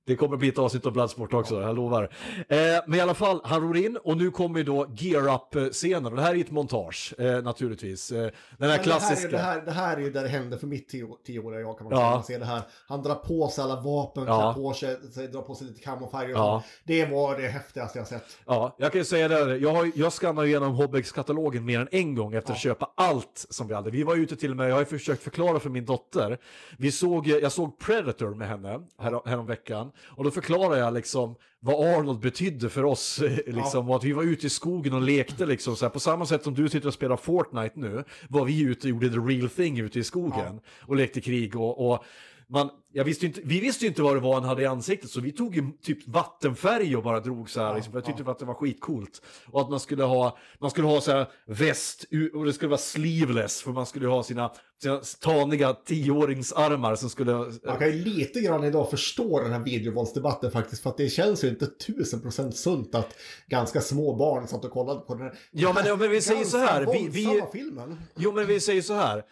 [0.06, 2.02] det kommer bli ett avsnitt av Bloodsport också, jag lovar.
[2.48, 6.14] Eh, men i alla fall, han ror in och nu kommer då Gear Up-scenen.
[6.14, 8.12] Det här är ett montage, eh, naturligtvis.
[8.12, 8.18] Eh,
[8.58, 9.28] den här Men klassiska.
[9.30, 11.16] Det här, är, det, här, det här är ju där det hände för mitt tio-
[11.26, 12.22] tioåriga jag kan man Ja.
[12.26, 12.62] ser det här.
[12.88, 14.52] Han drar på sig alla vapen, Ja.
[14.54, 14.96] klär på sig,
[15.28, 16.62] drar på sig lite kamouflage Ja.
[16.84, 18.24] Det var det häftigaste jag sett.
[18.46, 19.56] Ja, jag kan ju säga det.
[19.56, 23.68] Jag, har, jag skannar igenom Hobbex-katalogen mer än en gång efter att köpa allt som
[23.68, 23.90] vi hade.
[23.90, 26.38] Vi var ute till och med, jag har ju försökt förklara för min dotter.
[26.78, 29.90] Vi såg, jag såg Predator med henne här, häromveckan.
[30.06, 33.18] Och då förklarade jag liksom vad Arnold betydde för oss.
[33.22, 35.76] eh, Liksom, och att vi var ute i skogen och lekte liksom.
[35.76, 38.86] Så här, på samma sätt som du sitter och spelar Fortnite nu, var vi ute
[38.86, 40.60] och gjorde the real thing ute i skogen.
[40.80, 42.04] Och lekte krig och, och
[42.50, 45.10] man, jag visste inte, vi visste ju inte vad det var han hade i ansiktet
[45.10, 47.74] så vi tog ju typ vattenfärg och bara drog så här.
[47.74, 49.22] liksom, för jag tyckte att det var skitcoolt.
[49.46, 52.78] Och att man skulle ha, man skulle ha så här väst och det skulle vara
[52.78, 57.32] sleeveless för man skulle ha sina, sina taniga tioåringsarmar som skulle...
[57.32, 60.82] Man kan ju lite grann idag förstå den här videovåldsdebatten faktiskt.
[60.82, 63.14] För att det känns ju inte tusen procent sunt att
[63.46, 66.44] ganska små barn satt och kollade på den här Ja, men- ja, men vi säger
[66.44, 67.96] så här, vi- vi- filmen.
[68.16, 69.22] Jo men vi säger så här.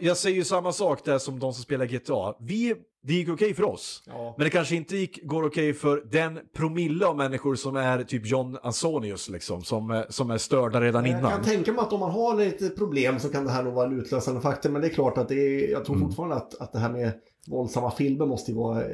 [0.00, 2.34] Jag säger ju samma sak där som de som spelar GTA.
[2.40, 2.74] Vi,
[3.06, 4.02] det gick okej för oss.
[4.06, 4.34] Ja.
[4.38, 8.26] Men det kanske inte gick, går okej för den promille av människor som är typ
[8.26, 9.62] John Ansonius liksom.
[9.62, 11.30] Som, är- som är störda redan Jag innan.
[11.30, 13.86] kan tänka mig att om man har lite problem så kan det här nog vara
[13.86, 14.70] en utlösande faktor.
[14.70, 16.08] Men det är klart att det är, jag tror Mm.
[16.08, 17.12] fortfarande att, att det här med
[17.50, 18.88] våldsamma filmer måste ju vara eh,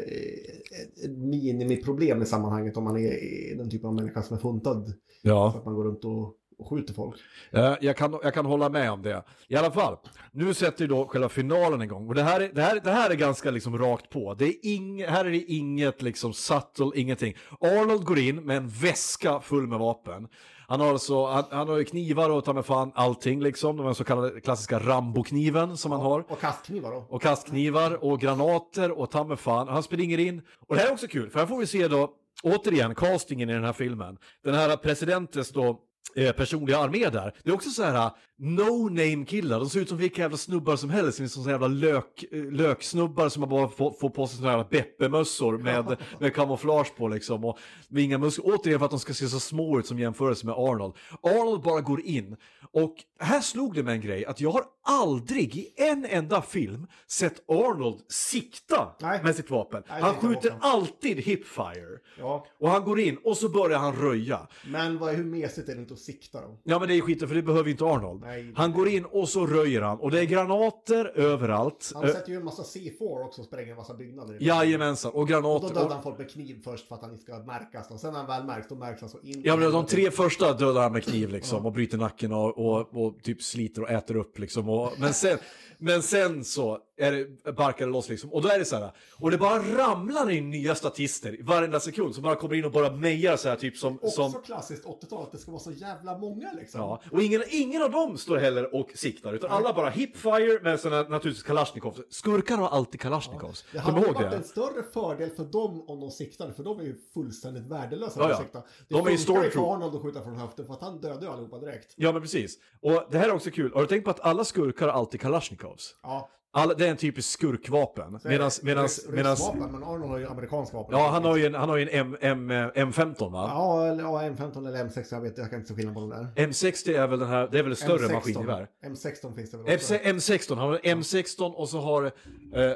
[1.05, 3.13] ett minimiproblem i sammanhanget om man är
[3.53, 4.93] är den typen av människa som är funtad.
[5.23, 5.51] Ja.
[5.53, 7.21] Så att man går runt och, och skjuter folk.
[7.51, 9.23] Eh, Jag kan, jag kan hålla med om det.
[9.49, 9.97] I alla fall,
[10.33, 12.09] nu sätter ju då själva finalen igång.
[12.09, 14.35] Och det här är, det här, det här är ganska liksom rakt på.
[14.35, 17.35] Det är ing, här är det inget liksom subtle, ingenting.
[17.61, 20.29] Arnold går in med en väska full med vapen.
[20.69, 23.77] Han har alltså, han, han har ju knivar och ta med fan allting liksom.
[23.77, 26.25] De här så kallade klassiska Rambo-kniven som han har.
[26.33, 27.07] Och kastknivar då.
[27.09, 29.69] Och kastknivar och granater och ta mig fan.
[29.69, 30.43] Han springer in.
[30.69, 32.11] Och det här är också kul, för här får vi se då,
[32.43, 34.19] återigen, castingen i den här filmen.
[34.45, 35.81] Den här presidentens då
[36.17, 37.33] eh, personliga armé där.
[37.43, 39.59] Det är också så här no-name killar.
[39.59, 41.17] De ser ut som vilka jävla snubbar som helst.
[41.19, 45.59] Som såna jävla lök, eh, löksnubbar som bara får, får på sig såna jävla Beppe-mössor
[45.59, 47.45] med, med kamouflage på liksom.
[47.45, 48.45] Och med inga muskler.
[48.47, 50.95] Återigen för att de ska se så små ut som jämförelse med Arnold.
[51.23, 52.37] Arnold bara går in.
[52.73, 56.87] Och här slog det mig en grej att jag har aldrig i en enda film
[57.07, 59.21] sett Arnold sikta Nej.
[59.23, 59.83] med sitt vapen.
[59.89, 61.99] Nej, han det skjuter alltid hipfire.
[62.19, 62.47] Ja.
[62.61, 64.49] Och han går in och så börjar han röja.
[64.67, 66.61] Men vad, hur mesigt är det inte att sikta då?
[66.65, 68.21] Ja men det är skiten för det behöver inte Arnold.
[68.21, 68.32] Nej.
[68.55, 69.99] Han går in och så röjer han.
[69.99, 71.93] Och det är granater överallt.
[71.95, 74.39] Han Ö- sätter ju en massa C4 också och spränger en massa byggnader.
[74.41, 75.13] Jajamensan.
[75.13, 75.75] Och Och då granater.
[75.75, 77.91] dödar han folk med kniv först för att han inte ska märkas.
[77.91, 79.43] Och sen när han väl märks, då märks han så in.
[79.45, 83.05] Ja men de tre första dödar han med kniv liksom och bryter nacken och, och,
[83.07, 84.69] och typ sliter och äter upp liksom.
[84.69, 85.39] Och, men, sen,
[85.79, 87.13] men sen så är
[87.45, 88.33] det, barkar det loss liksom.
[88.33, 88.91] Och då är det så här.
[89.19, 92.93] Och det bara ramlar in nya statister varenda sekund som bara kommer in och bara
[92.93, 93.99] mejar så här typ som...
[94.03, 96.81] Också som klassiskt 80-tal, att det ska vara så jävla många liksom.
[96.81, 100.81] Ja, och ingen, ingen av dem står heller och siktar, utan alla bara hipfire med
[100.81, 102.01] såna naturligtvis kalasjnikovs.
[102.11, 103.65] Skurkar har alltid kalasjnikovs.
[103.73, 104.37] Det Kom hade varit det?
[104.37, 108.29] en större fördel för dem om de siktade, för de är ju fullständigt värdelösa Ja,
[108.31, 108.37] ja.
[108.37, 108.63] de siktar.
[108.89, 109.75] Det De är ju stormtrooper.
[109.75, 111.95] Arnold att skjuta från höften, för att han dödar ju allihopa direkt.
[111.97, 112.59] Ja, men precis.
[112.81, 113.73] Och det här är också kul.
[113.75, 115.97] Har du tänkt på att alla skurkar har alltid kalasjnikovs?
[116.03, 118.19] Ja, Alla, det är en typisk skurkvapen.
[118.25, 120.99] Medans, medans, medans, ryskvapen, men Arnold har ju amerikansk vapen.
[120.99, 123.47] ja, han har ju en, han har ju en M, M, M15 va?
[123.55, 126.11] Ja, eller- ja, M15 eller M16, jag vet jag kan inte se skillnad på de
[126.11, 126.27] där.
[126.47, 128.13] M60 är väl den här, det är väl ett större M16.
[128.13, 128.69] maskingevär.
[128.87, 129.95] M16 finns det väl också?
[129.95, 132.11] MC, M16, han har M16 och så har eh,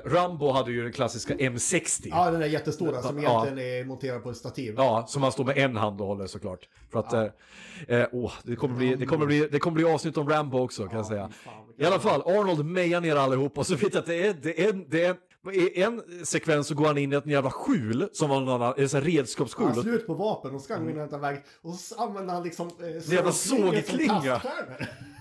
[0.04, 2.06] Rambo hade ju den klassiska M60.
[2.10, 3.46] Ja, den där jättestora som Ja.
[3.46, 4.74] egentligen är monterad på ett stativ.
[4.76, 6.68] Ja, som man står med en hand och håller såklart.
[6.92, 7.24] För att, eh,
[7.88, 10.86] eh, åh, det kommer bli, det kommer bli, det kommer bli avsnitt om Rambo också
[10.86, 11.30] kan jag säga.
[11.78, 14.64] I alla fall, Arnold mejar ner allihop och så vet jag att det är, det
[14.64, 15.16] är, det är
[15.52, 18.74] i en sekvens så går han in i ett jävla skjul som var någon annan,
[18.76, 19.66] här redskapsskjul.
[19.66, 21.44] Han har slut på vapen och ska han gå in och hämta iväg.
[21.62, 22.70] Och så använder han liksom...
[22.80, 24.42] Eh, jävla sågklinga.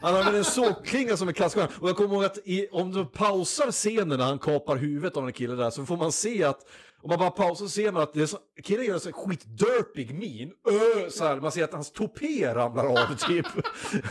[0.01, 1.69] Han använder en sågklinga som en kaststjärna.
[1.79, 5.27] Och jag kommer ihåg att i, om du pausar scenen när han kapar huvudet av
[5.27, 6.59] en kille där så får man se att
[7.01, 9.13] om man bara pausar så ser man att det är så, killen gör en sån
[9.15, 10.51] här skitderpig min.
[10.69, 13.45] Ö, så här, man ser att hans topé ramlar av typ.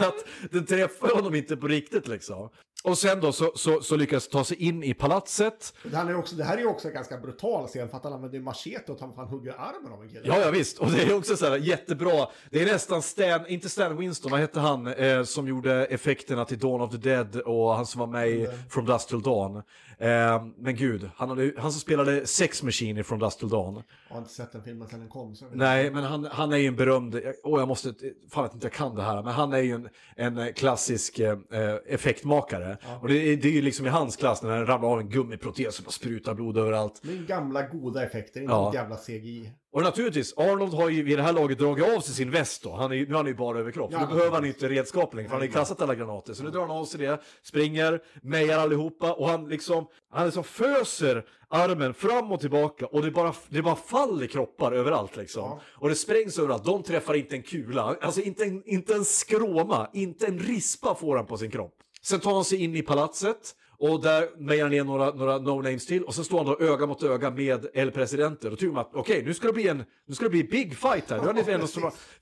[0.01, 2.51] att den träffar honom inte på riktigt liksom.
[2.85, 5.75] Och sen då så, så, så lyckas ta sig in i palatset.
[5.83, 8.13] Det här är också, det här är också en ganska brutal scen för att han
[8.13, 10.21] använder machete och han fan hugger armen av en kille.
[10.25, 10.79] Ja, ja visst.
[10.79, 12.29] Och det är också så här jättebra.
[12.51, 16.59] Det är nästan Stan, inte Stan Winston, vad hette han eh, som gjorde effekterna till
[16.59, 19.63] Dawn of the Dead och han som var med i From Dust Till Dawn.
[19.99, 23.83] Eh, men gud, han, hade, han som spelade Sex Machine i From Dust Till Dawn.
[24.09, 25.37] Jag har inte sett den filmen sedan den kom.
[25.53, 27.95] Nej, men han, han är ju en berömd, åh jag måste,
[28.31, 31.39] fan att inte jag kan det här, men han är ju en, en klassisk eh,
[31.87, 32.74] effektmakare.
[33.03, 35.09] Och det, är- det är ju liksom i hans klass när han ramlar av en
[35.09, 37.01] gummiprotes och sprutar blod överallt.
[37.03, 38.71] Det är gamla goda effekter, inte Ja.
[38.75, 39.51] jävla CGI.
[39.73, 42.73] Och naturligtvis, Arnold har ju vid det här laget dragit av sig sin väst då.
[42.73, 43.91] Han är, nu är han ju bara överkropp.
[43.93, 44.01] Ja.
[44.01, 46.35] nu behöver han inte redskap längre, för han har ju kastat alla granater.
[46.35, 50.45] Så nu drar han av sig det, springer, mejar allihopa och han liksom, han liksom
[50.45, 55.43] föser armen fram och tillbaka och det bara, det bara faller kroppar överallt liksom.
[55.43, 55.61] Ja.
[55.75, 59.89] Och det sprängs överallt, de träffar inte en kula, alltså inte en, inte en skråma,
[59.93, 61.75] inte en rispa får han på sin kropp.
[62.05, 63.55] Sen tar han sig in i palatset
[63.93, 66.87] och där mejar han ner några, några no-names till och så står han då öga
[66.87, 68.51] mot öga med El Presidente.
[68.51, 70.77] Då tror man att okej, nu ska det bli en nu ska det bli big
[70.77, 71.23] fight här.
[71.23, 71.67] Nu är ni ändå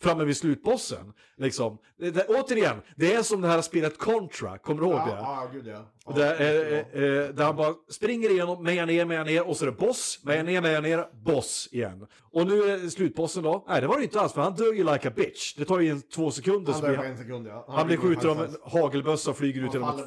[0.00, 1.12] framme vid slutbossen.
[1.36, 1.78] Liksom.
[1.98, 5.12] Det, det, återigen, det är som det här spelet Contra, kommer du ihåg Ja, det?
[5.12, 5.84] ja, gud ja.
[6.06, 9.64] ja Där, eh, eh, där han bara springer igenom, mejar ner, mejar ner och så
[9.64, 12.06] är det boss, mejar ner, mejar ner, boss igen.
[12.32, 13.64] Och nu är slutbossen då.
[13.68, 15.54] Nej, det var det inte alls för han dör ju like a bitch.
[15.54, 16.72] Det tar ju två sekunder.
[16.72, 17.64] Han blir en sekund ja.
[17.68, 19.98] han blir skjuten av en hagelbössa och flyger ut Han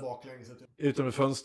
[0.77, 1.44] genom ett fönster.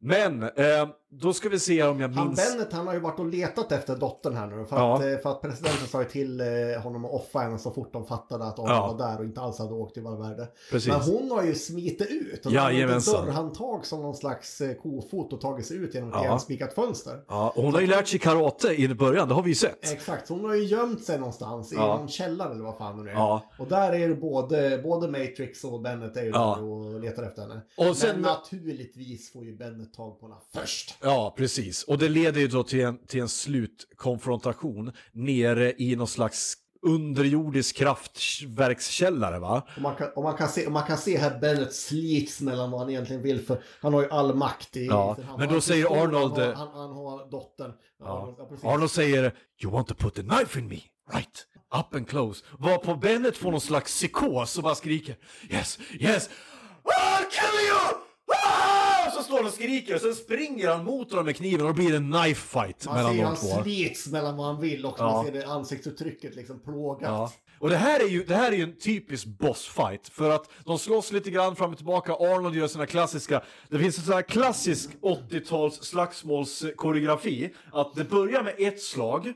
[0.00, 0.88] Men, eh,
[1.20, 2.52] då ska vi se om jag Han minns...
[2.52, 4.64] Bennett han har ju varit och letat efter dottern här nu.
[4.64, 4.94] För, Ja.
[4.96, 6.46] att, eh, för att presidenten sa ju till eh,
[6.82, 8.92] honom att offa henne så fort de fattade att Arnold Ja.
[8.92, 10.48] var där och inte alls hade åkt till Valverde.
[10.70, 10.88] Precis.
[10.92, 12.46] Men hon har ju smitit ut.
[12.46, 16.14] Och har ett dörrhandtag som någon slags eh, kofot och tagit sig ut genom ett
[16.18, 16.24] Ja.
[16.24, 17.24] igenspikat fönster.
[17.28, 19.92] Ja, och hon har ju lärt sig karate i början, det har vi ju sett.
[19.92, 21.96] Exakt, så hon har ju gömt sig någonstans i Ja.
[21.96, 23.14] någon källare eller vad fan det nu är.
[23.14, 23.42] Ja.
[23.58, 26.54] Och där är det både, både Matrix och Bennett är ju Ja.
[26.58, 27.60] där och letar efter henne.
[27.76, 30.96] Och sen- Men naturligtvis får ju Bennett tag på henne först.
[31.04, 31.82] Ja, precis.
[31.82, 36.54] Och det leder ju då till en, till en slutkonfrontation nere i någon slags
[36.86, 39.66] underjordisk kraftverkskällare, va?
[39.76, 42.70] Och man, kan, och, man kan se, och man kan se här Bennett slits mellan
[42.70, 45.24] vad han egentligen vill för han har ju all makt i Ja, hand.
[45.38, 47.72] men Han då säger Arnold, Han har, eh, han, han har dottern.
[48.00, 48.36] Ja.
[48.62, 48.70] Ja.
[48.70, 50.80] Arnold säger “You want to put a knife in me,
[51.12, 51.46] right?
[51.78, 52.44] Up and close”.
[52.58, 55.16] Varpå Bennett får någon slags psykos och bara skriker
[55.50, 56.30] “Yes, yes,
[56.84, 58.00] I'll kill you!”
[58.44, 59.03] Ah!
[59.16, 61.74] Så står han och skriker och sen springer han mot honom med kniven och då
[61.74, 63.62] blir det en knife fight Man mellan ser de han två.
[63.62, 65.04] slits mellan vad han vill och Ja.
[65.12, 67.02] man ser det ansiktsuttrycket liksom plågat.
[67.02, 67.32] Ja.
[67.58, 70.08] Och det här, är ju, det här är ju en typisk bossfight.
[70.08, 72.12] För att de slåss lite grann fram och tillbaka.
[72.12, 73.42] Arnold gör sina klassiska...
[73.68, 77.54] Det finns en sån här klassisk 80-tals slagsmålskoreografi.
[77.72, 79.32] Att det börjar med ett slag.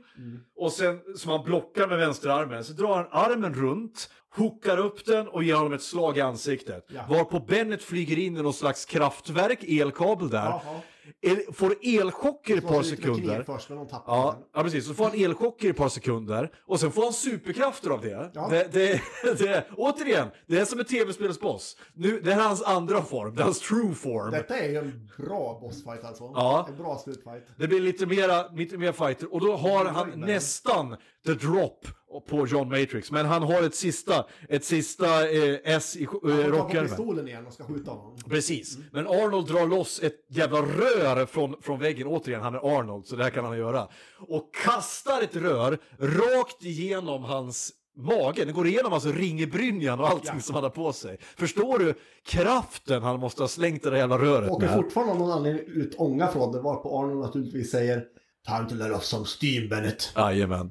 [0.57, 2.64] Och sen som han blockar med vänsterarmen.
[2.64, 4.11] Så drar han armen runt.
[4.37, 6.87] Hookar upp den och ger honom ett slag i ansiktet.
[6.88, 7.00] Ja.
[7.09, 10.44] Varpå Bennett flyger in i någon slags kraftverk, elkabel där.
[10.44, 10.81] Jaha.
[11.21, 13.42] El, får elchocker i ett par sekunder.
[13.42, 14.44] först Ja, den.
[14.55, 14.87] ja, precis.
[14.87, 18.31] Så får han elchocker i ett par sekunder och sen får han superkrafter av det.
[18.35, 18.49] Ja.
[18.49, 19.01] Det, det,
[19.38, 19.66] det.
[19.77, 21.77] Återigen, det är som ett tv-spelets boss.
[21.94, 24.31] Nu, det här är hans andra form, det är hans true form.
[24.31, 26.25] Detta är en bra bossfight alltså.
[26.35, 26.66] Ja.
[26.71, 27.47] En bra slutfight.
[27.57, 31.87] Det blir lite mera, lite mer fighter och då har han nästan the drop
[32.28, 33.11] på John Matrix.
[33.11, 36.57] Men han har ett sista, ett sista eh, S i Han eh, får ta på
[36.57, 36.88] rockärmen.
[36.88, 38.16] pistolen igen och ska skjuta honom.
[38.31, 42.07] Precis, men Arnold drar loss ett jävla rör från, från väggen.
[42.07, 43.88] Återigen, han är Arnold, så det här kan han göra.
[44.18, 48.44] Och kastar ett rör rakt igenom hans mage.
[48.44, 50.40] Det går igenom alltså ringebrynjan och allting Ja.
[50.40, 51.18] som han har på sig.
[51.20, 51.94] Förstår du
[52.26, 54.76] kraften han måste ha slängt det där jävla röret Åker med?
[54.76, 58.04] fortfarande av någon anledning ut ånga från det varpå Arnold naturligtvis säger
[58.46, 60.12] Time to let off some steam Bennett.
[60.16, 60.70] Jajamän.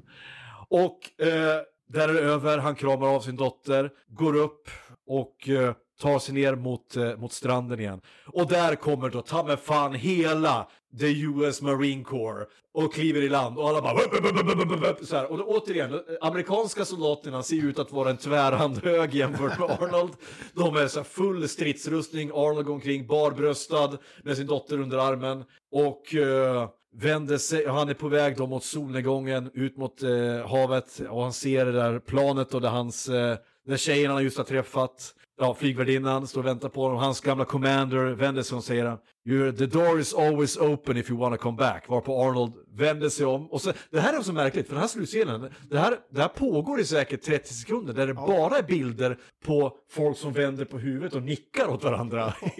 [0.70, 4.68] Och eh, där är det över, han kramar av sin dotter, går upp
[5.06, 8.00] och eh, tar sig ner mot, eh, mot stranden igen.
[8.26, 10.68] Och där kommer då ta med fan hela
[11.00, 14.82] the US Marine Corps och kliver i land och alla bara "Wup, wup, wup, wup,
[14.82, 15.30] wup, så här.
[15.32, 20.12] Och då, återigen, amerikanska soldaterna ser ut att vara en tvärhand hög jämfört med Arnold.
[20.54, 25.44] De är så här full stridsrustning, Arnold går omkring barbröstad med sin dotter under armen
[25.72, 26.68] och eh,
[27.00, 31.32] vänder sig, han är på väg då mot solnedgången ut mot eh, havet och han
[31.32, 35.54] ser det där planet och där hans, eh, där tjejen han just har träffat, ja
[35.54, 39.66] flygvärdinnan står och väntar på honom, hans gamla commander vänder sig och säger You're, the
[39.66, 41.88] door is always open if you wanna come back.
[41.88, 43.50] Varpå Arnold vänder sig om.
[43.50, 46.28] Och så, det här är så märkligt, för den här slutscenen, det här, det här
[46.28, 50.78] pågår i säkert 30 sekunder där det bara är bilder på folk som vänder på
[50.78, 52.34] huvudet och nickar åt varandra.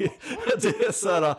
[0.61, 1.35] det är så här,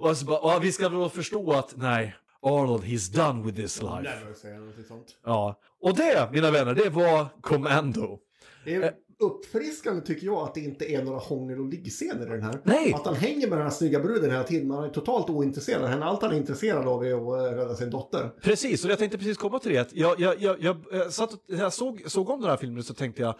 [0.00, 3.82] och så bara, och vi ska väl förstå att nej, Arnold, he's done with this
[3.82, 4.02] life.
[4.02, 5.06] Never sånt.
[5.24, 8.18] Ja, och det, mina vänner, det var Commando.
[8.64, 12.42] Det är uppfriskande tycker jag att det inte är några hångel och liggscener i den
[12.42, 12.60] här.
[12.64, 12.92] Nej.
[12.94, 14.70] Att han hänger med den här snygga bruden hela tiden.
[14.70, 16.04] Han är totalt ointresserad henne.
[16.04, 18.30] Allt han är intresserad av är att eh, rädda sin dotter.
[18.42, 19.88] Precis, och jag tänkte precis komma till det.
[19.92, 22.82] Jag, jag, jag, jag, jag, satt, och- när jag såg, såg om den här filmen
[22.84, 23.34] så tänkte jag,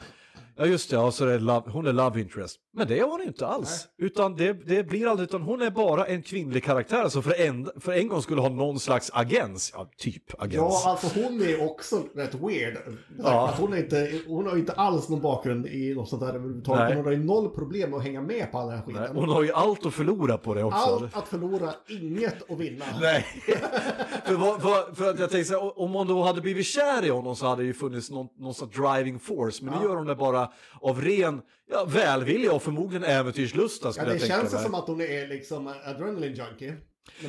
[0.57, 2.57] ja just det, ja, så är det love, hon är love interest.
[2.73, 3.89] Men det är hon inte alls.
[3.99, 7.71] Utan det, det blir aldrig, utan hon är bara en kvinnlig karaktär som för en,
[7.81, 9.73] för en gång skulle ha någon slags agens.
[9.75, 10.55] Ja, typ agens.
[10.55, 12.79] Ja, alltså hon är också rätt weird.
[13.19, 13.49] Ja.
[13.49, 16.85] Att hon, är inte, hon har inte alls någon bakgrund i något sånt där överhuvudtaget.
[16.85, 16.97] Nej.
[16.97, 19.17] Hon har ju noll problem med att hänga med på all den här skiten.
[19.17, 20.79] Hon har ju allt att förlora på det också.
[20.79, 22.85] Allt att förlora, inget att vinna.
[23.01, 23.27] Nej.
[24.25, 27.05] för, vad, vad, för att jag tänkte så här, om hon då hade blivit kär
[27.05, 29.65] i honom så hade det ju funnits någon, någon driving force.
[29.65, 30.40] Men nu gör hon det bara
[30.81, 34.63] av ren ja, välvilja och förmodligen äventyrslusta Ja, det jag tänka känns mig.
[34.63, 36.77] som att hon är liksom adrenaline junkie.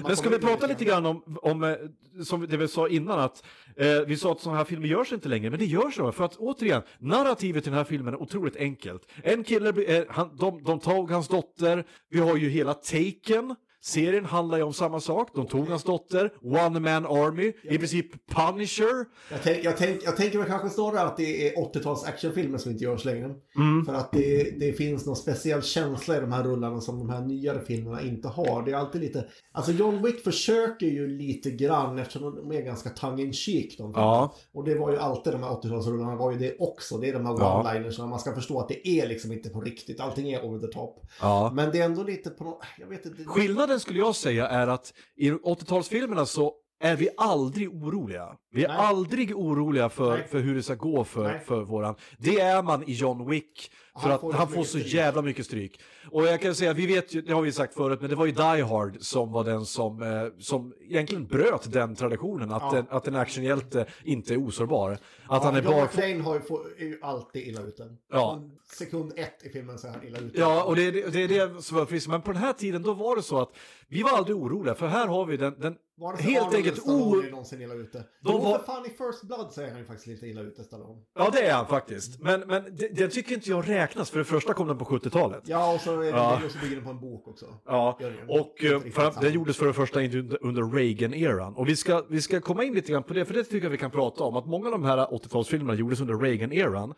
[0.04, 1.76] Men ska vi prata lite grann om, om eh,
[2.24, 3.44] som det vi sa innan, att
[3.76, 6.12] eh, vi sa att sådana här filmer görs inte längre, men det görs så.
[6.12, 9.08] För att återigen, narrativet i den här filmen är otroligt enkelt.
[9.24, 14.26] En kille, eh, han, de, de tog hans dotter, vi har ju hela Taken, Serien
[14.26, 15.30] handlar ju om samma sak.
[15.36, 19.06] De tog hans dotter, One Man Army, i princip Punisher.
[19.32, 22.72] Jag, tänk, jag, tänk, jag tänker väl kanske snarare att det är 80-tals actionfilmer som
[22.72, 23.36] inte görs längre.
[23.56, 23.86] Mm.
[23.86, 27.22] För att det, det finns någon speciell känsla i de här rullarna som de här
[27.22, 28.64] nyare filmerna inte har.
[28.66, 29.26] Det är alltid lite...
[29.52, 33.92] Alltså John Wick försöker ju lite grann eftersom de är ganska tongue in cheek de.
[33.96, 34.34] Ja.
[34.54, 36.98] Och det var ju alltid de här 80-talsrullarna var ju det också.
[36.98, 37.64] Det är de här Ja.
[37.66, 38.08] one-liners.
[38.08, 40.00] Man ska förstå att det är liksom inte på riktigt.
[40.00, 41.02] Allting är over the top.
[41.22, 41.52] Ja.
[41.56, 42.64] Men det är ändå lite på något...
[42.80, 43.24] Jag vet inte.
[43.24, 46.54] Skillnaden skulle jag säga är att i 80-talsfilmerna så
[46.84, 48.36] är vi aldrig oroliga.
[48.52, 48.78] Vi är Nej.
[48.78, 50.28] aldrig oroliga för, Nej.
[50.28, 51.40] för hur det ska gå för, Nej.
[51.46, 51.96] för våran.
[52.18, 53.72] Det är man i John Wick.
[53.94, 54.94] För Han att får han får så stryk.
[54.94, 55.82] jävla mycket stryk.
[56.12, 58.26] Och jag kan säga, vi vet ju, det har vi sagt förut, men det var
[58.26, 62.52] ju Die Hard som var den som, eh, som egentligen bröt den traditionen.
[62.52, 62.78] Att, Ja.
[62.78, 64.98] en, att en actionhjälte inte är osårbar.
[65.28, 65.84] Att han är bara...
[65.84, 67.96] McClane har ju, får, är ju alltid illa ute.
[68.12, 68.44] Ja.
[68.78, 70.40] Sekund ett i filmen så är han illa ute.
[70.40, 72.08] Ja, och det, är det, det är det som var friskt.
[72.10, 73.50] Men på den här tiden då var det så att
[73.88, 77.16] vi var aldrig oroliga, för här har vi den, den Var det helt enkelt o...
[77.32, 78.04] någonsin illa ute?
[78.24, 81.02] De var- fan i First Blood så är han ju faktiskt lite illa ute, Stallone.
[81.16, 82.20] Ja, det är han faktiskt.
[82.20, 85.42] Men, men det, det tycker inte jag räknas, för det första kom den på 70-talet.
[85.46, 86.42] Ja, och så, är det, Ja.
[86.46, 87.46] och så bygger den på en bok också.
[87.66, 90.00] Ja, och eh, för, det gjordes för det första
[90.42, 91.56] under Reagan-eran.
[91.56, 93.72] Och vi ska, vi ska komma in lite grann på det, för det tycker jag
[93.72, 94.36] vi kan prata om.
[94.36, 96.94] Att många av de här 80-talsfilmerna gjordes under Reagan-eran.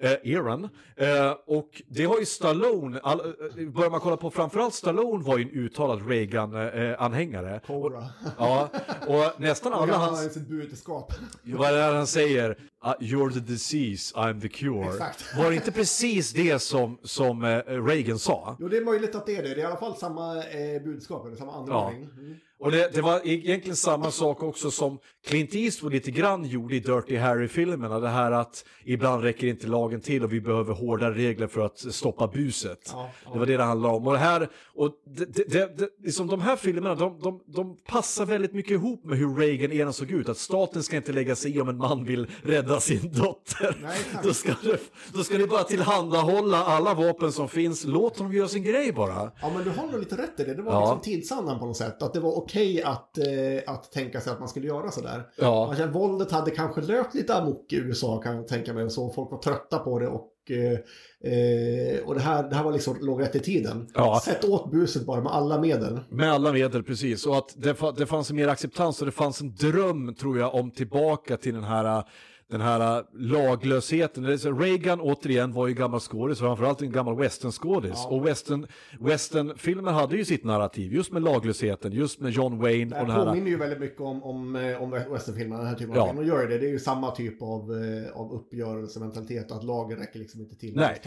[0.00, 0.68] Eh, eran.
[0.96, 5.38] Eh, och det har ju Stallone, all, eh, börjar man kolla på framförallt Stallone var
[5.38, 7.60] ju en uttalad Reagan-anhängare.
[7.66, 8.04] Cobra.
[8.38, 8.68] ja,
[9.06, 10.26] och nästan Och alla han hans...
[10.26, 11.12] ju sitt budskap.
[11.42, 12.58] Vad är det han säger?
[12.80, 14.88] Ah, you're the disease, I'm the cure.
[14.88, 15.36] Exakt.
[15.36, 18.56] Var det inte precis det som, som eh, Reagan sa?
[18.60, 19.48] Jo, det är möjligt att det är det.
[19.48, 22.10] Det är i alla fall samma eh, budskap, eller samma andemening.
[22.18, 22.36] Mm.
[22.60, 26.80] Och det, det var egentligen samma sak också som Clint Eastwood lite grann gjorde i
[26.80, 27.98] Dirty Harry-filmerna.
[28.00, 31.78] Det här att ibland räcker inte lagen till och vi behöver hårdare regler för att
[31.78, 32.78] stoppa buset.
[32.92, 33.30] Ja, ja.
[33.32, 34.06] Det var det det handlade om.
[34.06, 37.76] Och, det här, och det, det, det, det, liksom de här filmerna de, de, de
[37.88, 40.28] passar väldigt mycket ihop med hur Reagan-eran såg ut.
[40.28, 43.76] Att staten ska inte lägga sig i om en man vill rädda sin dotter.
[43.82, 44.78] Nej, då, ska det,
[45.14, 47.84] då ska ni bara tillhandahålla alla vapen som finns.
[47.84, 49.32] Låt dem göra sin grej bara.
[49.42, 50.54] Ja, men du har nog lite rätt i det.
[50.54, 50.80] Det var Ja.
[50.80, 52.02] liksom tidsandan på något sätt.
[52.02, 55.22] Att det var okej att, eh, att tänka sig att man skulle göra sådär.
[55.36, 55.66] Ja.
[55.66, 58.84] Man känner, våldet hade kanske löpt lite amok i USA kan jag tänka mig.
[58.84, 62.64] Och så folk var trötta på det och, eh, eh, och det, här, det här
[62.64, 63.88] var liksom, låg rätt i tiden.
[63.94, 64.20] Ja.
[64.24, 66.00] Sätt åt buset bara med alla medel.
[66.10, 67.26] Med alla medel, precis.
[67.26, 70.54] Och att det, det fanns en mer acceptans och det fanns en dröm, tror jag,
[70.54, 72.04] om tillbaka till den här,
[72.50, 74.22] den här äh, laglösheten.
[74.22, 78.06] Det Reagan återigen var ju gammal skådis, framförallt en gammal westernskådis.
[78.08, 78.66] Och western,
[79.00, 83.10] westernfilmer hade ju sitt narrativ, just med laglösheten, just med John Wayne Det och den
[83.10, 83.26] här här...
[83.26, 86.06] påminner ju väldigt mycket om, om, eh, om westernfilmerna, den här typen av Ja.
[86.06, 86.18] film.
[86.18, 86.58] Och gör det.
[86.58, 89.52] Det är ju samma typ av, eh, av uppgörelsementalitet.
[89.52, 90.76] Att lagen räcker liksom inte till.
[90.76, 91.00] Nej.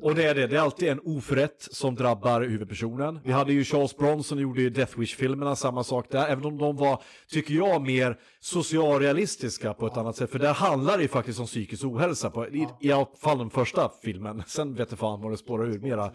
[0.00, 3.20] Och det är det, det är alltid en oförrätt som drabbar huvudpersonen.
[3.24, 6.76] Vi hade ju Charles Bronson gjorde ju Death Wish-filmerna, samma sak där, även om de
[6.76, 10.30] var, tycker jag, mer socialrealistiska på ett annat sätt.
[10.30, 13.50] För där handlar det ju faktiskt om psykisk ohälsa, på, i, i alla fall den
[13.50, 14.42] första filmen.
[14.46, 16.12] Sen vet jag fan vad det spårar ur mera.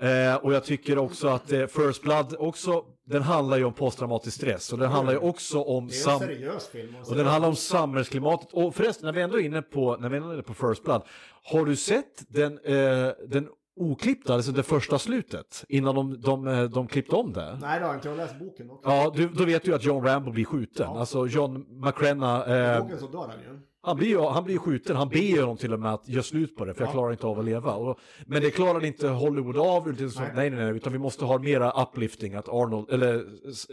[0.00, 4.36] Eh, och jag tycker också att eh, First Blood också, den handlar ju om posttraumatisk
[4.36, 4.72] stress.
[4.72, 5.86] Och den handlar ju också om...
[5.86, 6.96] Det är en sam- seriös film.
[7.06, 8.48] och den handlar om samhällsklimatet.
[8.52, 10.84] Och förresten, när vi ändå är inne på, när vi ändå är inne på First
[10.84, 11.02] Blood.
[11.44, 15.64] Har du sett den, eh, den oklippta, alltså det första slutet?
[15.68, 17.58] Innan de, de, eh, de klippte om det?
[17.60, 18.08] Nej, det har jag inte.
[18.08, 18.90] Jag har läst boken också.
[18.90, 20.86] Ja, du, då vet du att John Rambo blir skjuten.
[20.88, 23.60] Alltså John McCrenna, I eh, boken så dör han ju.
[23.82, 24.96] Han, blir, ju- han blir skjuten.
[24.96, 27.26] Han ber honom till och med att göra slut på det, för jag klarar inte
[27.26, 27.74] av att leva.
[27.74, 30.30] Och, men det klarar inte Hollywood av, utan nej.
[30.34, 33.24] nej, nej, utan vi måste ha mera uplifting, att Arnold, eller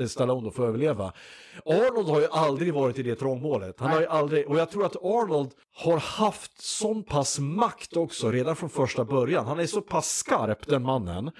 [0.07, 1.13] Stallone då får överleva.
[1.65, 3.79] Arnold har ju aldrig varit i det trångmålet.
[3.79, 8.31] Han har ju aldrig, och jag tror att Arnold har haft sån pass makt också
[8.31, 9.45] redan från första början.
[9.45, 11.31] Han är så pass skarp, den mannen.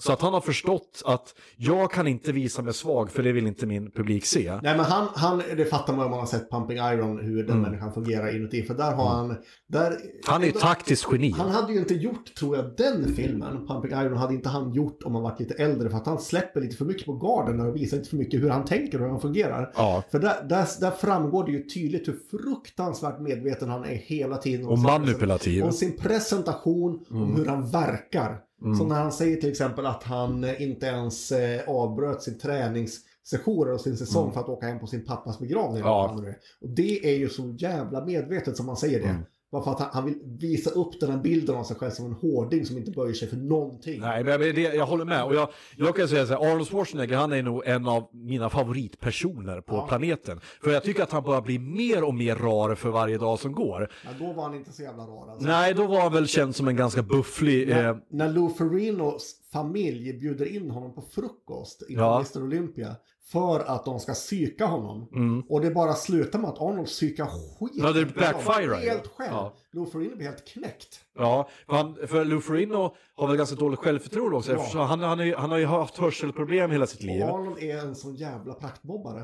[0.00, 3.46] Så att han har förstått att jag kan inte visa mig svag, för det vill
[3.46, 4.58] inte min publik se.
[4.62, 7.60] Nej, men han, han, det fattar man om man har sett Pumping Iron, hur den
[7.60, 8.62] människan fungerar inuti.
[8.62, 9.36] För där har han...
[9.68, 10.00] Där, Mm.
[10.26, 11.30] Han är ju taktiskt geni.
[11.30, 15.02] Han hade ju inte gjort, tror jag, den filmen, Pumping Iron, hade inte han gjort
[15.04, 15.90] om han varit lite äldre.
[15.90, 18.50] För att han släpper lite för mycket på garden och visar lite för mycket hur
[18.50, 19.72] han tänker och hur han fungerar.
[19.76, 20.02] Ja.
[20.10, 24.66] För där, där, där framgår det ju tydligt hur fruktansvärt medveten han är hela tiden.
[24.66, 25.64] om Och manipulativ.
[25.64, 27.22] Om sin presentation, Mm.
[27.22, 28.38] om hur han verkar.
[28.78, 33.72] Som när han säger till exempel att han eh, inte ens eh, avbröt sin träningssessioner
[33.72, 35.76] och sin säsong för att åka hem på sin pappas begravning.
[35.76, 35.88] Mm.
[35.88, 36.20] Ja.
[36.60, 39.08] Och det är ju så jävla medvetet som man säger det.
[39.08, 39.22] Mm.
[39.54, 42.06] Bara för att han, han vill visa upp den här bilden av sig själv som
[42.06, 44.00] en hårding som inte böjer sig för någonting.
[44.00, 45.24] Nej, men det, jag håller med.
[45.24, 48.50] Och jag, jag kan säga så här, Arnold Schwarzenegger, han är nog en av mina
[48.50, 50.40] favoritpersoner på planeten.
[50.62, 53.52] För jag tycker att han bara blir mer och mer rar för varje dag som
[53.52, 53.90] går.
[54.04, 55.46] Ja, då var han inte så jävla rar alltså.
[55.46, 57.70] Nej, då var han väl känd som en ganska bufflig...
[57.70, 62.16] Eh, När, när Lou Ferrinos familj bjuder in honom på frukost inför Ja.
[62.34, 65.08] Mr Olympia för att de ska psyka honom.
[65.12, 65.44] Mm.
[65.48, 67.72] Och det bara slutar med att Arnold psykar skit.
[67.74, 68.74] Ja, det backfirar.
[68.74, 69.32] Helt själv.
[69.32, 69.52] Ja.
[69.72, 71.00] Lou Ferrino blir helt knäckt.
[71.18, 74.52] ja, för, han, för Lou Ferrigno har väl ganska dåligt självförtroende också.
[74.52, 74.84] Ja.
[74.84, 77.22] Han, han, är, han har ju haft hörselproblem hela sitt liv.
[77.22, 79.22] Och Arnold är en sån jävla praktbobbare.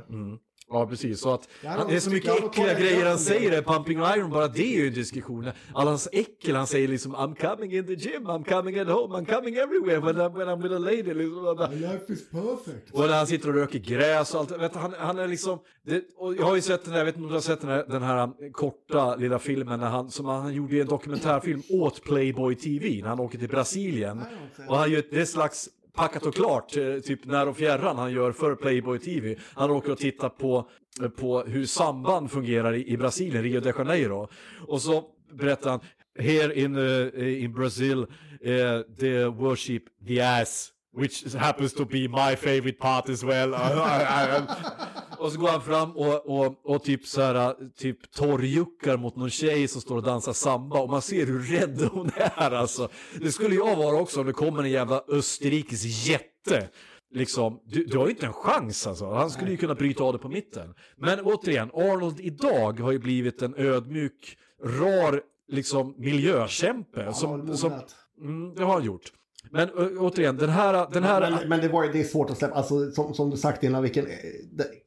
[0.71, 1.21] Ja, precis.
[1.21, 4.49] Så att, han, det är så mycket äckliga grejer han säger, det, Pumping Iron, bara
[4.49, 5.51] det är ju en diskussion.
[5.75, 9.19] Alla hans äckel, han säger liksom I'm coming in the gym, I'm coming at home,
[9.19, 11.15] I'm coming everywhere when I'm, when I'm with a lady.
[11.15, 11.69] Liksom.
[11.71, 12.91] My life is perfect.
[12.93, 14.51] Och när han sitter och röker gräs och allt.
[14.51, 15.59] Vet, han, han är liksom...
[15.83, 17.71] Det, och jag har ju sett den där, vet inte om du har sett den
[17.71, 22.03] här, den här korta lilla filmen när han, som han, gjorde i en dokumentärfilm åt
[22.03, 24.23] Playboy TV när han åker till Brasilien.
[24.69, 28.33] Och han gör det slags packat och klart, eh, typ när och fjärran han gör
[28.33, 29.37] för Playboy TV.
[29.55, 30.69] Han åker och tittar på,
[31.17, 34.29] på hur samband fungerar i, i Brasilien, Rio de Janeiro.
[34.67, 35.81] Och så berättar han,
[36.19, 40.73] here in, uh, in Brazil, uh, they worship the ass.
[40.97, 43.55] Which happens to be my favorite part as well.
[45.19, 49.31] och så går han fram och, och, och typ så här, typ torrjuckar mot någon
[49.31, 52.89] tjej som står och dansar samba och man ser hur rädd hon är alltså.
[53.21, 56.69] Det skulle jag vara också om det kommer en jävla österrikisk jätte.
[57.15, 59.11] Liksom, du, du har ju inte en chans alltså.
[59.11, 60.75] Han skulle ju kunna bryta av det på mitten.
[60.97, 67.13] Men återigen, Arnold idag har ju blivit en ödmjuk, rar liksom miljökämpe.
[67.13, 67.73] som, som,
[68.21, 69.13] mm, det har han gjort.
[69.53, 70.87] Men återigen, den här...
[70.93, 72.55] Den här Men, men det, var, det är svårt att släppa.
[72.55, 74.07] Alltså, som, som du sagt innan, vilken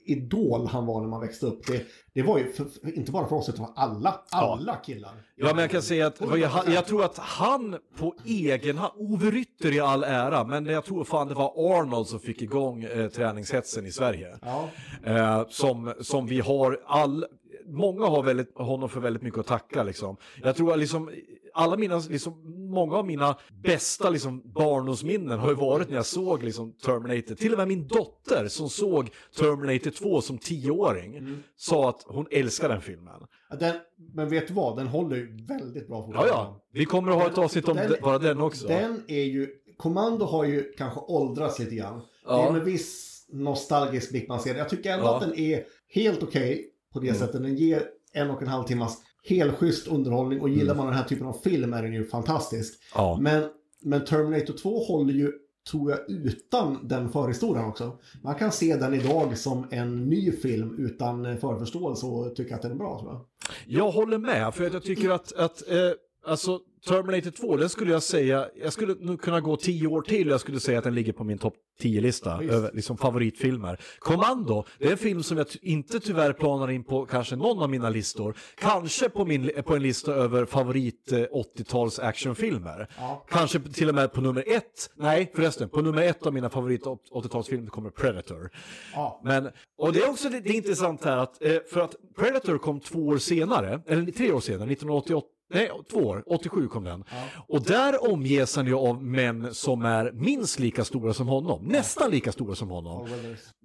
[0.05, 1.67] idol han var när man växte upp.
[1.67, 1.81] Det,
[2.13, 5.11] det var ju för, för, inte bara för oss, utan för alla, alla killar.
[5.35, 9.31] Ja, men jag kan säga att jag, jag tror att han på egen hand, Ove
[9.31, 13.09] Rytter i all ära, men jag tror fan det var Arnold som fick igång eh,
[13.09, 14.37] träningshetsen i Sverige.
[14.41, 14.69] Ja.
[15.03, 17.25] Eh, som, som vi har all,
[17.67, 20.17] många har väldigt, honom för väldigt mycket att tacka liksom.
[20.43, 21.11] Jag tror att liksom,
[21.53, 22.41] alla mina, liksom,
[22.71, 27.35] många av mina bästa liksom, barndomsminnen har ju varit när jag såg liksom, Terminator.
[27.35, 32.69] Till och med min dotter som såg Terminator 2 som tioåring sa att hon älskar
[32.69, 33.13] den filmen.
[33.59, 33.75] Den,
[34.13, 36.31] men vet du vad, den håller ju väldigt bra Ja, fortfarande.
[36.33, 36.61] ja.
[36.71, 38.67] Vi kommer att ha ett avsnitt om Den- de, bara den också.
[38.67, 42.01] Den är ju, Commando har ju kanske åldrats lite grann.
[42.25, 42.37] Ja.
[42.37, 44.55] Det är med viss nostalgisk blick man ser.
[44.55, 45.17] Jag tycker ändå Ja.
[45.17, 45.29] Mm.
[45.29, 47.41] att den är helt okej på det sättet.
[47.41, 47.83] Den ger
[48.13, 51.73] en och en halv timmas helschysst underhållning och gillar man den här typen av film
[51.73, 52.73] är den ju fantastisk.
[52.73, 53.05] Mm.
[53.05, 53.17] Ja.
[53.21, 53.49] Men,
[53.81, 55.31] men Terminator 2 håller ju,
[55.71, 57.97] tror jag, utan den förhistorien också.
[58.21, 62.71] Man kan se den idag som en ny film utan förförståelse och tycka att den
[62.71, 63.25] är bra, tror jag.
[63.67, 65.77] Jag håller med, för att jag tycker att, att eh,
[66.25, 70.27] alltså, Terminator 2, den skulle jag säga, jag skulle nog kunna gå tio år till
[70.27, 73.79] jag skulle säga att den ligger på min topp 10-lista över liksom, favoritfilmer.
[73.99, 77.69] Commando, det är en film som jag inte tyvärr planar in på kanske någon av
[77.69, 78.37] mina listor.
[78.55, 82.87] Kanske på, min, på en lista över favorit eh, 80-tals actionfilmer.
[83.29, 86.83] Kanske till och med på nummer ett, nej förresten, på nummer ett av mina favorit
[86.83, 88.49] 80-talsfilmer kommer Predator.
[88.93, 89.21] Ja.
[89.23, 92.57] Men, och det är också det, det är intressant här att, eh, för att Predator
[92.57, 97.03] kom två år senare, eller tre år senare, 1988, nej två år, 87 kom den.
[97.47, 102.11] Och där omges han ju av män som är minst lika stora som honom, nästan
[102.11, 103.07] lika stora som honom.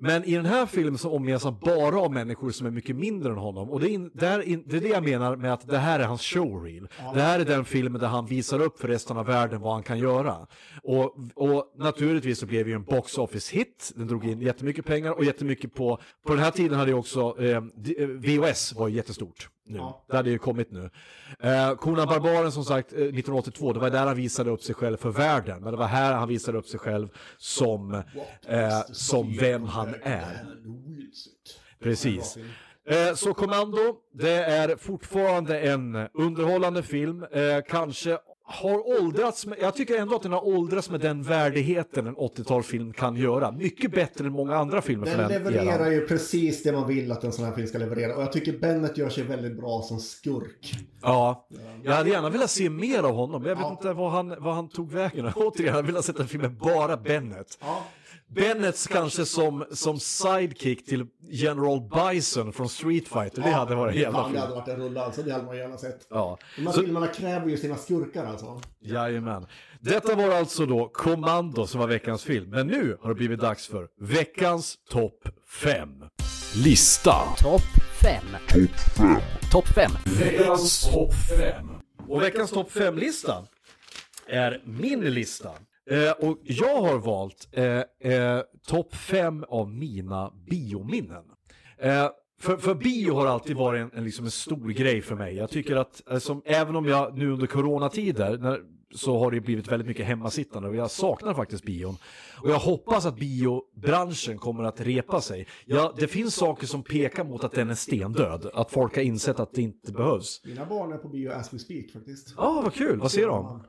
[0.00, 3.32] Men i den här filmen så omges han bara av människor som är mycket mindre
[3.32, 3.70] än honom.
[3.70, 6.00] Och det är, in, där in, det, är det jag menar med att det här
[6.00, 6.88] är hans showreel.
[7.14, 9.82] Det här är den filmen där han visar upp för resten av världen vad han
[9.82, 10.46] kan göra.
[10.82, 13.92] Och, och naturligtvis så blev det ju en box office hit.
[13.96, 16.00] Den drog in jättemycket pengar och jättemycket på...
[16.26, 17.62] På den här tiden hade ju också eh, eh,
[18.06, 19.48] VHS var jättestort.
[19.68, 19.80] Nu.
[20.08, 20.90] Det hade ju kommit nu.
[21.40, 24.96] Eh, Conan Barbaren som sagt eh, 1982, det var där han visade upp sig själv
[24.96, 25.62] för världen.
[25.62, 27.08] Men det var här han visade upp sig själv
[27.38, 27.94] som,
[28.46, 30.46] eh, som vem han är.
[31.80, 32.38] Precis.
[32.88, 37.22] Eh, så Commando, det är fortfarande en underhållande film.
[37.32, 38.18] Eh, kanske
[38.50, 42.92] har åldrats, med, jag tycker ändå att den har åldrats med den värdigheten en 80-talsfilm
[42.92, 43.52] kan göra.
[43.52, 45.92] Mycket bättre än många andra filmer Den från den levererar eran.
[45.92, 48.16] ju precis det man vill att en sån här film ska leverera.
[48.16, 50.74] Och jag tycker Bennett gör sig väldigt bra som skurk.
[51.02, 51.46] Ja,
[51.82, 53.42] jag hade gärna velat se mer av honom.
[53.46, 53.70] Jag vet Ja.
[53.70, 55.26] inte vad han, vad han tog vägen.
[55.36, 57.58] Återigen, jag hade velat se en film med bara Bennett.
[58.34, 63.42] Bennett kanske som, som sidekick till General Bison från Street Fighter.
[63.42, 65.22] Det hade varit jävla Fan, det hade varit en rulle alltså.
[65.22, 66.06] Det hade man gärna sett.
[66.10, 66.38] Ja.
[66.56, 68.60] De här Så, filmerna kräver ju sina skurkar alltså.
[68.80, 69.46] jajamän.
[69.80, 72.50] Detta var alltså då Commando som var veckans film.
[72.50, 75.28] Men nu har det blivit dags för veckans topp
[75.62, 75.88] 5.
[76.64, 77.14] Lista.
[77.38, 77.62] Topp
[78.02, 78.24] 5.
[79.52, 79.90] Topp 5.
[80.04, 81.68] Veckans topp 5.
[82.08, 83.46] Och veckans topp 5-lista
[84.28, 85.50] är min lista.
[85.90, 91.24] Eh, och jag har valt eh, eh, topp fem av mina biominnen.
[91.78, 92.08] Eh,
[92.40, 95.36] för, för bio har alltid varit en, en, liksom en stor grej för mig.
[95.36, 98.60] Jag tycker att, alltså, även om jag nu under coronatider, när,
[98.94, 101.96] så har det blivit väldigt mycket hemmasittande och jag saknar faktiskt bion.
[102.42, 105.46] Och jag hoppas att biobranschen kommer att repa sig.
[105.64, 109.40] Ja, det finns saker som pekar mot att den är stendöd, att folk har insett
[109.40, 110.40] att det inte behövs.
[110.44, 112.34] Mina barn är på bio as we speak faktiskt.
[112.36, 113.62] Ja, ah, vad kul, vad ser de?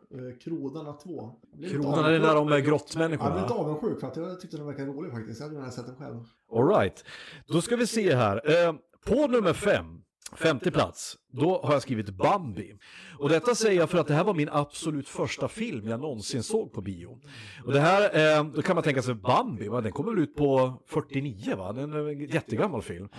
[0.43, 1.31] Krodarna 2.
[1.51, 2.39] Jag blev lite Kronan är där de är avundsjuk.
[2.39, 3.41] Jag blev grottmänniskorna?
[3.41, 5.39] lite avundsjuk för att jag tyckte den verkade rolig faktiskt.
[5.39, 6.23] Jag hade gärna sett den själv.
[6.53, 7.05] Alright,
[7.47, 8.67] då ska vi se här.
[8.67, 8.73] Eh,
[9.05, 10.01] på nummer fem,
[10.37, 12.75] femte plats, då har jag skrivit Bambi.
[13.19, 16.43] Och detta säger jag för att det här var min absolut första film jag någonsin
[16.43, 17.19] såg på bio.
[17.65, 19.81] Och det här, eh, då kan man tänka sig Bambi, va?
[19.81, 21.73] den kom väl ut på 49 va?
[21.73, 23.09] Den är en jättegammal film.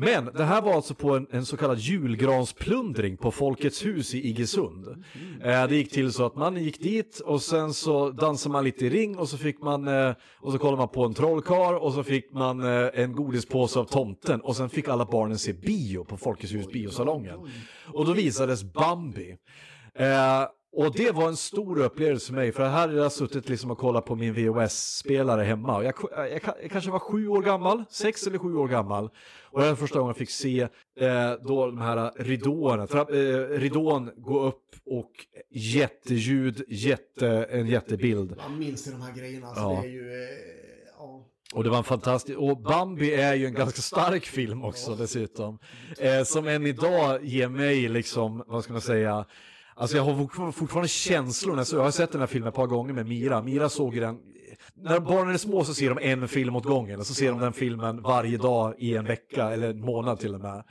[0.00, 4.28] Men det här var alltså på en, en så kallad julgransplundring på Folkets hus i
[4.28, 5.04] Iggesund.
[5.44, 8.86] Eh, det gick till så att man gick dit och sen så dansade man lite
[8.86, 11.92] i ring och så fick man eh, och så kollade man på en trollkar och
[11.92, 16.04] så fick man eh, en godispåse av tomten och sen fick alla barnen se bio
[16.04, 17.38] på Folkets hus biosalongen.
[17.86, 19.36] Och då visades Bambi.
[19.94, 20.42] Eh,
[20.72, 23.78] och det var en stor upplevelse för mig, för här hade jag suttit liksom och
[23.78, 25.84] kollat på min VHS-spelare hemma.
[25.84, 29.10] Jag, jag, jag, kanske var sju år gammal, sex eller sju år gammal.
[29.50, 30.60] Och var första gången jag fick se
[31.00, 33.16] eh, då de här ridåerna, trapp, eh,
[33.58, 35.10] ridån gå upp och
[35.50, 38.36] jätteljud, jätte, en jättebild.
[38.36, 39.46] Man minns ju de här grejerna.
[39.46, 39.80] Alltså, Ja.
[39.82, 40.12] Det är ju...
[40.12, 40.28] Eh,
[40.98, 41.26] ja.
[41.54, 45.58] Och det var en fantastisk, och Bambi är ju en ganska stark film också dessutom.
[45.98, 49.24] Eh, som än idag ger mig liksom, vad ska man säga,
[49.80, 52.54] Alltså jag har fortfarande- känslorna, känslor jag så- jag har sett den här filmen ett
[52.54, 53.42] par gånger med Mira.
[53.42, 54.18] Mira såg den,
[54.74, 57.40] när barnen är små så ser de en film åt gången och så ser de
[57.40, 60.64] den filmen varje dag i en vecka eller en månad till och med.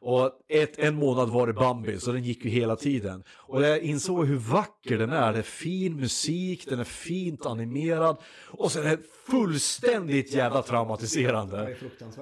[0.00, 3.22] Och ett, en månad var det Bambi, så den gick ju hela tiden.
[3.36, 5.32] Och jag insåg hur vacker den är.
[5.32, 8.16] Det är fin musik, den är fint animerad.
[8.50, 11.76] Och sen är det fullständigt jävla traumatiserande.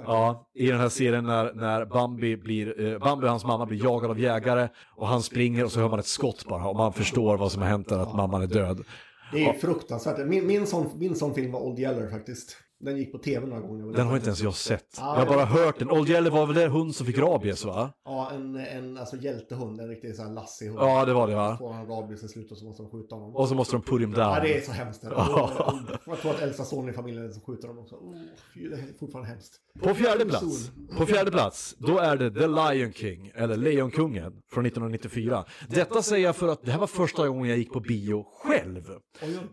[0.06, 3.84] Ja, i den här serien när, när Bambi, blir, eh, Bambi och hans mamma blir
[3.84, 6.92] jagade av jägare och han springer och så hör man ett skott bara och man
[6.92, 8.84] förstår vad som har hänt där, att mamman är död.
[9.32, 10.26] Det är fruktansvärt.
[10.26, 12.56] Min, min, sån, min sån film var Old Yeller faktiskt.
[12.78, 13.92] Den gick på tv några gånger.
[13.92, 14.86] Den har inte ens jag sett.
[14.96, 15.90] Ja, Jag har bara hört den.
[15.90, 17.92] Old Yeller var väl det hund som fick rabies va?
[18.04, 19.80] Ja, en, en alltså, hjältehund.
[19.80, 20.78] En riktig sån här hund.
[20.80, 21.56] Ja, det var det va?
[21.58, 23.36] Får han rabies i slutet och så måste de skjuta honom.
[23.36, 24.42] Och så måste de put him Ja, down.
[24.42, 25.02] det är så hemskt.
[26.06, 27.94] Jag tror att äldsta sonen i familjen är som skjuter dem också.
[27.94, 28.14] Oh,
[28.54, 29.60] det är fortfarande hemskt.
[29.82, 34.66] På fjärde plats, på fjärde plats, då är det The Lion King, eller Lejonkungen, från
[34.66, 35.44] 1994.
[35.68, 38.82] Detta säger jag för att det här var första gången jag gick på bio själv.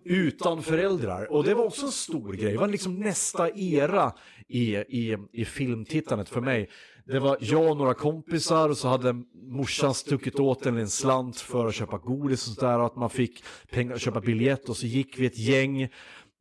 [0.05, 1.31] Utan föräldrar.
[1.31, 2.51] Och det var också en stor grej.
[2.51, 4.13] Det var liksom nästa era
[4.47, 6.69] i, i, i filmtittandet för mig.
[7.05, 11.39] Det var jag och några kompisar och så hade morsan stuckit åt en en slant
[11.39, 14.77] för att köpa godis och sådär och att man fick pengar att köpa biljett och
[14.77, 15.89] så gick vi ett gäng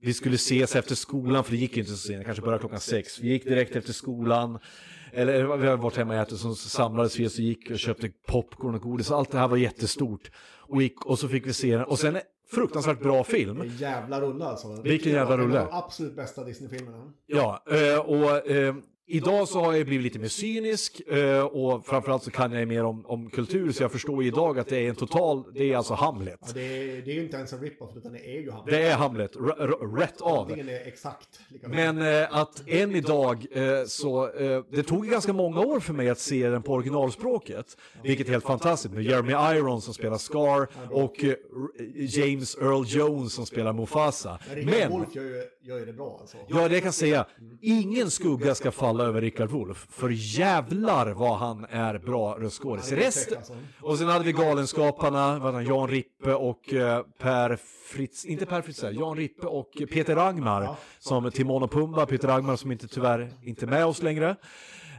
[0.03, 2.81] vi skulle ses efter skolan, för det gick ju inte så sent, kanske bara klockan
[2.81, 3.21] sex.
[3.21, 4.59] Vi gick direkt efter skolan,
[5.13, 8.11] eller vi har varit hemma och ätit, så samlades vi och så gick och köpte
[8.27, 9.11] popcorn och godis.
[9.11, 10.31] Allt det här var jättestort.
[10.61, 11.85] Och, gick, och så fick vi se den.
[11.85, 12.19] Och sen
[12.51, 13.61] fruktansvärt bra film.
[13.61, 14.83] En jävla rulle alltså.
[14.83, 15.67] Vilken jävla rulle.
[15.71, 17.13] Absolut bästa Disney-filmerna.
[17.27, 18.75] Ja, eh, och eh,
[19.07, 22.85] idag så har jag blivit lite mer cynisk eh, och framförallt så kan jag mer
[22.85, 25.95] om, om kultur så jag förstår idag att det är en total, det är alltså
[25.95, 26.39] Hamlet.
[26.43, 28.75] Ja, det, är, det är ju inte ens en rip-off utan det är ju Hamlet.
[28.75, 29.37] Det är Hamlet,
[29.99, 30.59] rätt av.
[30.85, 31.41] Exakt.
[31.67, 36.11] Men eh, att än idag eh, så, eh, det tog ganska många år för mig
[36.11, 37.77] att se den på originalspråket.
[38.03, 41.35] Vilket är helt fantastiskt med Jeremy Irons som spelar Scar och eh,
[41.95, 44.39] James Earl Jones som spelar Mufasa.
[44.55, 46.37] Men gör ju, gör ju det bra alltså.
[46.49, 47.27] ja det kan jag säga,
[47.61, 49.87] ingen skugga ska falla över Richard Wolff.
[49.91, 52.93] För jävlar vad han är bra röstskådis.
[52.93, 53.57] Rest, alltså.
[53.81, 58.47] och sen hade vi Galenskaparna, vad heter han, Jan Rippe och eh, Per Fritz, inte
[58.47, 62.89] Per Fritz, Jan Rippe och Peter Rangmar som Timon och Pumba, Peter Rangmar som inte
[62.89, 64.37] tyvärr inte är med oss längre.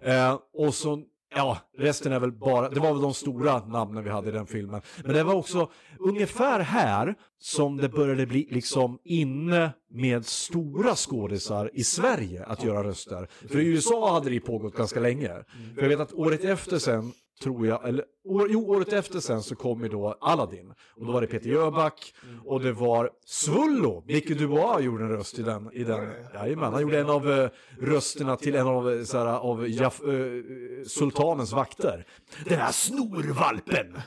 [0.02, 1.04] Eh, och så,
[1.36, 4.48] ja, resten är väl bara, det var väl de stora namnen vi hade i den
[4.48, 4.82] filmen.
[5.04, 5.70] Men det var också
[6.00, 12.84] ungefär här som det började bli liksom inne med stora skådisar i Sverige att göra
[12.84, 13.28] röster.
[13.50, 15.30] För i USA hade det pågått ganska länge.
[15.76, 17.12] För jag vet att året efter sen
[17.44, 20.74] tror jag, eller år, jo, året efter sen så kom ju då Aladdin.
[20.96, 22.14] Och då var det Peter Jöback
[22.46, 25.70] och det var Svullo, Micke Dubois gjorde en röst i den.
[25.74, 29.26] I den jajamän, han gjorde en av eh, rösterna till en av, eh, så här,
[29.26, 32.06] av Jaff, eh, sultanens vakter.
[32.46, 33.98] Den här snorvalpen!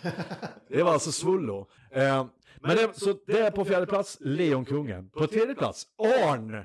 [0.68, 1.68] Det var alltså Svullo.
[1.90, 2.26] Eh,
[2.60, 5.08] men det, så det är på fjärde plats Lejonkungen.
[5.08, 6.64] På tredje plats Arn.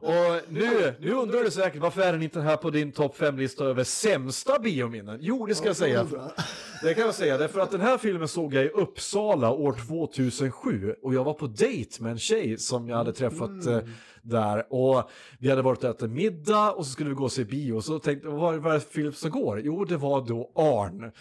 [0.00, 3.64] Och nu, nu undrar du säkert varför är den inte här på din topp 5-lista
[3.64, 5.18] över sämsta biominnen?
[5.20, 6.06] Jo, det ska jag säga.
[6.82, 10.94] Det kan jag säga, därför att den här filmen såg jag i Uppsala år 2007
[11.02, 13.78] och jag var på dejt med en tjej som jag hade träffat eh,
[14.22, 17.44] där och vi hade varit och ätit middag och så skulle vi gå och se
[17.44, 19.60] bio och så tänkte jag, vad vad är det för film som går?
[19.64, 21.12] Jo, det var då Arn.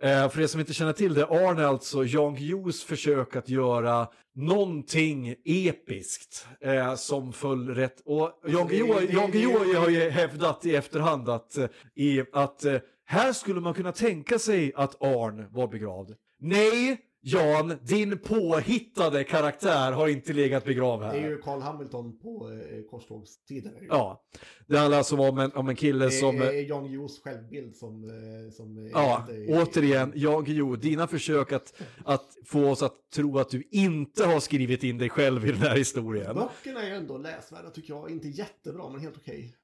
[0.00, 3.48] Eh, för er som inte känner till det, Arn är alltså Jan Guillous försök att
[3.48, 8.02] göra någonting episkt eh, som föll rätt.
[8.04, 12.78] Och Jan Guillou Jan Guillou har ju hävdat i efterhand att, eh, i, att eh,
[13.06, 16.14] här skulle man kunna tänka sig att Arn var begravd.
[16.40, 21.12] Nej, Jan, din påhittade karaktär har inte legat begravd här.
[21.12, 23.74] Det är ju Carl Hamilton på eh, korstågstiden.
[23.76, 23.86] är det.
[23.86, 24.22] Ja,
[24.66, 26.42] det handlar alltså om en, om en kille Det som...
[26.42, 28.04] är Jan Guillous självbild som...
[28.04, 33.10] eh, som är Ja, inte- återigen, Jan Guillou, dina försök att, att få oss att
[33.14, 36.34] tro att du inte har skrivit in dig själv i den här historien.
[36.34, 38.10] Böckerna är ju ändå läsvärda tycker jag.
[38.10, 39.54] Inte jättebra, men helt okej.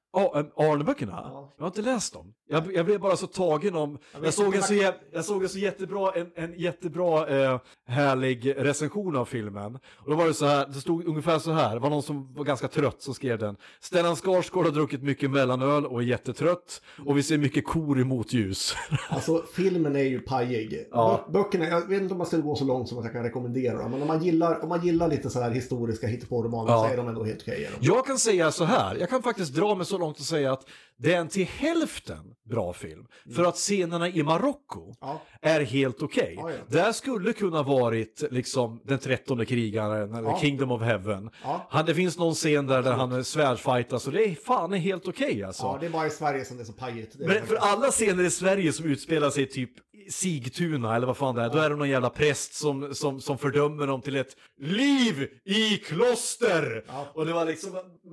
[0.55, 1.11] Arne-böckerna?
[1.23, 1.53] Ja.
[1.57, 2.33] Jag har inte läst dem.
[2.49, 3.97] Jag, jag blev bara så tagen om...
[4.13, 7.59] Jag vet såg en så, jä, jag såg en så jättebra, en, en jättebra eh,
[7.87, 9.75] härlig recension av filmen.
[9.97, 12.33] Och då var det så här, det stod ungefär så här, det var någon som
[12.33, 13.55] var ganska trött som skrev den.
[13.81, 16.81] Stellan Skarsgård har druckit mycket mellanöl och är jättetrött.
[17.05, 18.75] Och vi ser mycket kor i motljus.
[19.09, 20.87] Alltså filmen är ju pajig.
[20.91, 21.25] Ja.
[21.27, 23.23] Bö- Böckerna, jag vet inte om man skulle gå så långt som att jag kan
[23.23, 23.91] rekommendera dem.
[23.91, 26.79] Men om man gillar, om man gillar lite så här historiska hittepåromaner Ja.
[26.87, 27.69] så är de ändå helt okej.
[27.81, 30.67] Jag kan säga så här, jag kan faktiskt dra mig så långt att säga att
[31.01, 33.05] det är en till hälften bra film.
[33.35, 34.95] För att scenerna i Marocko Mm.
[35.01, 35.21] Ja.
[35.41, 36.33] är helt okej.
[36.37, 36.57] Ja, ja.
[36.67, 40.37] Där skulle kunna varit liksom den trettonde krigaren eller.
[40.39, 41.29] Kingdom of Heaven.
[41.69, 45.07] Han, det finns någon scen där, där han svärdsfightas och det är fan är helt
[45.07, 45.63] okej alltså.
[45.63, 47.15] Ja, det är bara i Sverige som det är så pajigt.
[47.15, 49.71] Är Men för alla scener i Sverige som utspelar sig typ
[50.09, 53.37] Sigtuna eller vad fan det är, då är det någon jävla präst som, som, som
[53.37, 56.83] fördömer dem till ett liv i kloster!
[57.13, 57.71] Och det var liksom,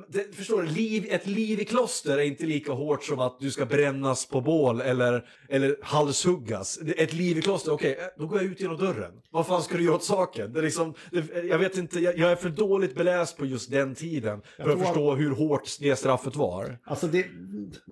[0.08, 3.50] det, förstår du, liv, ett liv i kloster är inte lika hårt som att du
[3.50, 6.78] ska brännas på bål eller, eller halshuggas.
[6.96, 9.12] Ett liv i kloster, okej, eh, då går jag ut genom dörren.
[9.30, 10.52] Vad fan ska du göra åt saken?
[10.52, 13.70] Det är liksom, det, jag vet inte, jag, jag är för dåligt beläst på just
[13.70, 16.78] den tiden för att förstå hur hårt det straffet var.
[16.84, 17.26] Alltså det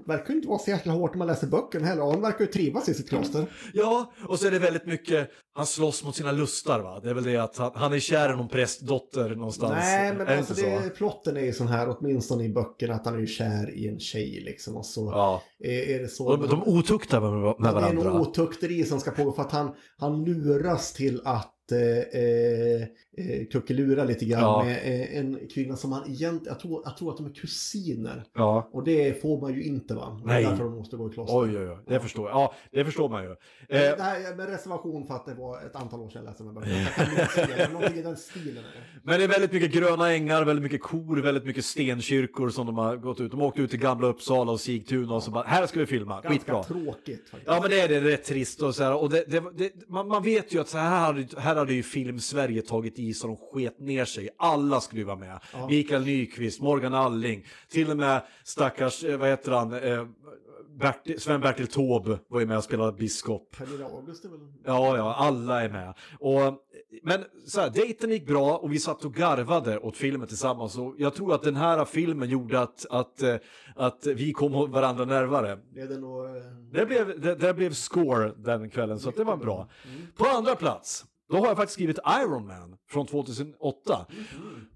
[0.07, 2.03] verkar inte vara så jäkla hårt när man läser böckerna heller.
[2.03, 3.47] Han verkar ju trivas i sitt kloster.
[3.73, 7.01] Ja, och så är det väldigt mycket, han slåss mot sina lustar va?
[7.03, 9.75] Det är väl det att han, han är kär i någon prästdotter någonstans.
[9.77, 13.19] Nej, men alltså det, plotten är ju sån här, åtminstone i böckerna, att han är
[13.19, 14.66] ju kär i en tjej liksom.
[14.75, 15.43] Och så Ja.
[15.65, 16.37] är, är det så.
[16.37, 18.05] De, de otuktar med, med Ja, det är varandra.
[18.13, 22.87] nog otukteri som ska pågå för att han, han luras till att eh,
[23.17, 24.63] eh, kuckelura lite grann Ja.
[24.65, 28.25] med eh, en kvinna som han egentligen, jag tror, jag tror att de är kusiner.
[28.35, 28.69] Ja.
[28.73, 30.21] Och det får man ju inte va?
[30.25, 30.45] Nej.
[30.45, 31.39] Därför de måste gå i kloster.
[31.39, 31.79] Oj, oj, oj.
[31.87, 32.39] Det förstår jag.
[32.39, 33.31] Ja, det förstår man ju.
[33.31, 33.37] Eh,
[33.69, 36.45] Det här är med reservation för att det var ett antal år sedan jag läste
[36.45, 39.01] den här Någonting i den stilen är det.
[39.03, 42.79] Men det är väldigt mycket gröna ängar, väldigt mycket kor, väldigt mycket stenkyrkor som de
[42.79, 43.31] har gått ut.
[43.31, 46.15] De åkte ut till Gamla Uppsala och Sigtuna och så bara, här ska vi filma,
[46.15, 46.63] Ganska skitbra.
[46.63, 47.47] tråkigt faktiskt.
[47.47, 50.09] Ja men det är det, rätt trist och så här, och det, det, det, man,
[50.09, 53.81] man vet ju att så här, här hade ju film-Sverige tagit i så de sket
[53.81, 54.29] ner sig.
[54.37, 55.41] Alla skulle vara med.
[55.69, 60.07] Mikael Nyqvist, Morgan Alling, till och med stackars, eh, vad heter han, eh,
[60.79, 63.57] Bertil, Sven-Bertil Taube var ju med och spelade biskop.
[63.59, 64.39] Pernilla August är väl...
[64.65, 65.95] Ja, ja, alla är med.
[66.21, 66.59] Och,
[67.03, 70.79] men så här, dejten gick bra och vi satt och garvade åt filmen tillsammans.
[70.79, 73.37] Och jag tror att den här filmen gjorde att, att, eh,
[73.77, 75.59] att vi kom varandra närmare.
[75.75, 76.27] Det nog...
[76.73, 79.69] Det blev, det, det blev score den kvällen, så att det var bra.
[80.17, 84.07] På andra plats, då har jag faktiskt skrivit Iron Man från 2008.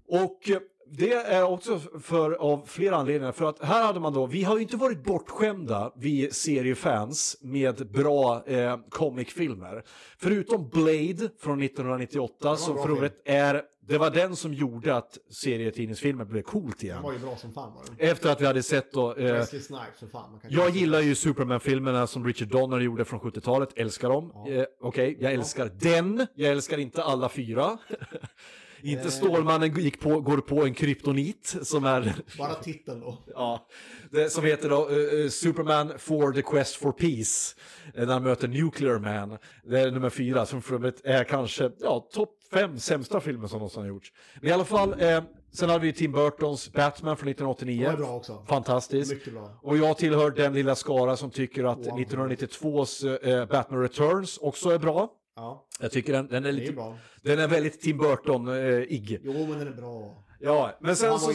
[0.07, 0.59] Och eh,
[0.93, 3.31] det är också för, av flera anledningar.
[3.31, 7.91] För att här hade man då, vi har ju inte varit bortskämda, vi seriefans, med
[7.91, 9.83] bra eh, comicfilmer.
[10.17, 16.25] Förutom Blade från 1998, som för övrigt är, det var den som gjorde att serietidningsfilmer
[16.25, 16.95] blev coolt igen.
[16.95, 18.09] Den var ju bra som fan var den.
[18.09, 19.15] Efter att vi hade sett då...
[19.15, 20.31] Eh, Wesley Snipes för fan.
[20.31, 24.31] Man kan jag gillar ju Superman-filmerna som Richard Donner gjorde från 70-talet, älskar dem.
[24.49, 27.77] Eh, Okej, jag älskar den, jag älskar inte alla fyra.
[28.83, 32.15] inte Stålmannen gick på, går på en kryptonit som är...
[32.37, 33.17] Bara titeln då.
[33.27, 33.67] Ja,
[34.11, 37.55] det, som heter då eh, eh, Superman for the Quest for Peace.
[37.95, 39.37] eh, när han möter Nuclear Man.
[39.63, 43.57] Det är nummer fyra som för övrigt är kanske ja, topp fem sämsta filmer som
[43.59, 44.11] någonsin har gjorts.
[44.41, 45.23] Men i alla fall, eh,
[45.53, 47.83] sen hade vi Tim Burtons Batman från 1989.
[47.83, 48.45] Det var bra också.
[48.49, 49.13] Fantastiskt.
[49.13, 49.59] Mycket bra.
[49.61, 54.79] Och jag tillhör den lilla skara som tycker att 1992s eh, Batman Returns också är
[54.79, 55.09] bra.
[55.35, 56.73] Ja, Jag tycker den, den är det är lite...
[56.73, 56.97] bra.
[57.23, 59.19] Den är väldigt Tim Burton-ig.
[59.23, 60.23] Jo, men den är bra.
[60.39, 61.31] ja, men sen så...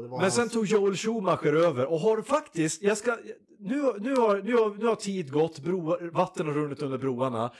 [0.00, 0.34] Men hans...
[0.34, 3.16] sen tog Joel Schumacher över och har faktiskt, jag ska,
[3.58, 7.52] nu, nu, har, nu, har, nu har tid gått, bro, vatten har runnit under broarna.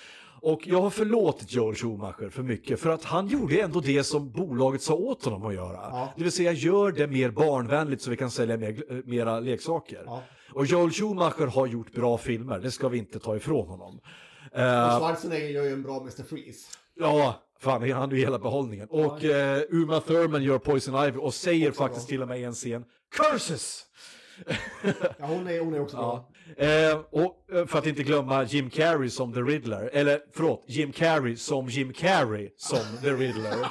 [0.42, 4.30] Och jag har förlåtit Joel Schumacher för mycket för att han gjorde ändå det som
[4.30, 5.76] bolaget sa åt honom att göra.
[5.76, 6.12] Ja.
[6.16, 10.02] Det vill säga gör det mer barnvänligt så vi kan sälja mer, mera leksaker.
[10.06, 10.22] Ja.
[10.52, 14.00] Och Joel Schumacher har gjort bra filmer, det ska vi inte ta ifrån honom.
[14.54, 16.22] Eh, Och Schwarzenegger gör ju en bra Mr.
[16.22, 16.66] Freeze.
[17.00, 18.88] Ja, fan han är ju hela behållningen.
[18.90, 22.52] Och eh, Uma Thurman gör Poison Ivy och säger faktiskt till och med i en
[22.54, 22.84] scen
[23.16, 23.86] Curses!
[25.18, 26.28] Ja, hon är, hon är också bra.
[26.56, 29.90] Eh, och eh, för att inte glömma Jim Carrey som The Riddler.
[29.92, 33.54] Eller förlåt, Jim Carrey som Jim Carrey som The Riddler.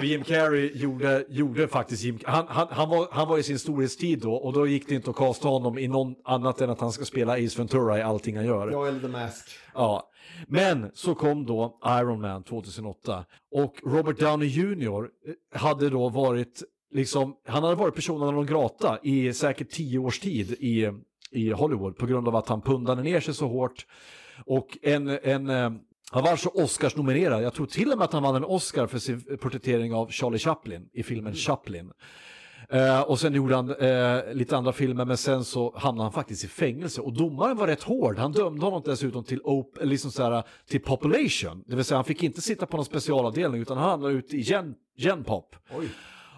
[0.00, 3.58] För Jim Carrey gjorde, gjorde faktiskt Jim han, han, han, var, han var i sin
[3.58, 6.80] storhetstid då och då gick det inte att kasta honom i någon annat än att
[6.80, 8.70] han ska spela Ace Ventura i allting han gör.
[8.70, 9.50] Jag eller The Mask.
[9.74, 10.10] Ja,
[10.46, 15.08] men så kom då Iron Man 2008 och Robert Downey Jr
[15.54, 20.50] hade då varit liksom, han hade varit personen non grata i säkert tio års tid
[20.50, 20.90] i,
[21.30, 23.86] i Hollywood på grund av att han pundade ner sig så hårt
[24.46, 25.70] och en, en eh,
[26.12, 28.98] han var så Oscars-nominerad, jag tror till och med att han vann en Oscar för
[28.98, 31.92] sin porträttering av Charlie Chaplin i filmen Chaplin.
[32.68, 36.44] Eh, och sen gjorde han eh, lite andra filmer men sen så hamnade han faktiskt
[36.44, 38.18] i fängelse och domaren var rätt hård.
[38.18, 41.64] Han dömde honom dessutom till, op- liksom så här, till population.
[41.66, 44.40] Det vill säga han fick inte sitta på någon specialavdelning utan han hamnade ute i
[44.40, 45.56] gen, genpop.
[45.78, 45.88] Oj,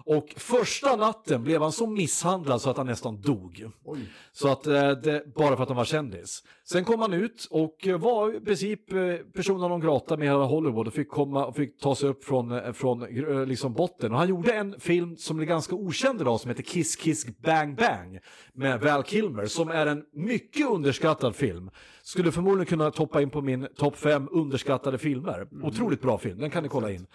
[0.05, 3.69] och första natten blev han så misshandlad så att han nästan dog.
[3.83, 3.99] oj.
[4.31, 6.43] Så att eh, det, bara för att han var kändis.
[6.63, 10.87] Sen kom han ut och var i princip eh, personen non grata med hela Hollywood
[10.87, 12.99] och fick, komma, och fick ta sig upp från, eh, från
[13.47, 14.11] liksom botten.
[14.11, 17.75] Och han gjorde en film som är ganska okänd idag som heter Kiss Kiss Bang
[17.75, 18.19] Bang
[18.53, 21.69] med Val Kilmer som är en mycket underskattad film.
[22.03, 25.47] Skulle förmodligen kunna toppa in på min topp fem underskattade filmer.
[25.63, 27.07] Otroligt bra film, den kan ni kolla in.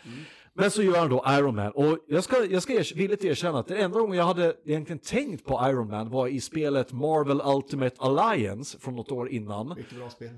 [0.61, 3.59] Men så gör han då Iron Man och jag ska, jag ska er, villigt erkänna
[3.59, 7.41] att den enda gången jag hade egentligen tänkt på Iron Man var i spelet Marvel
[7.45, 9.69] Ultimate Alliance från något år innan.
[9.69, 10.31] Mycket bra spel.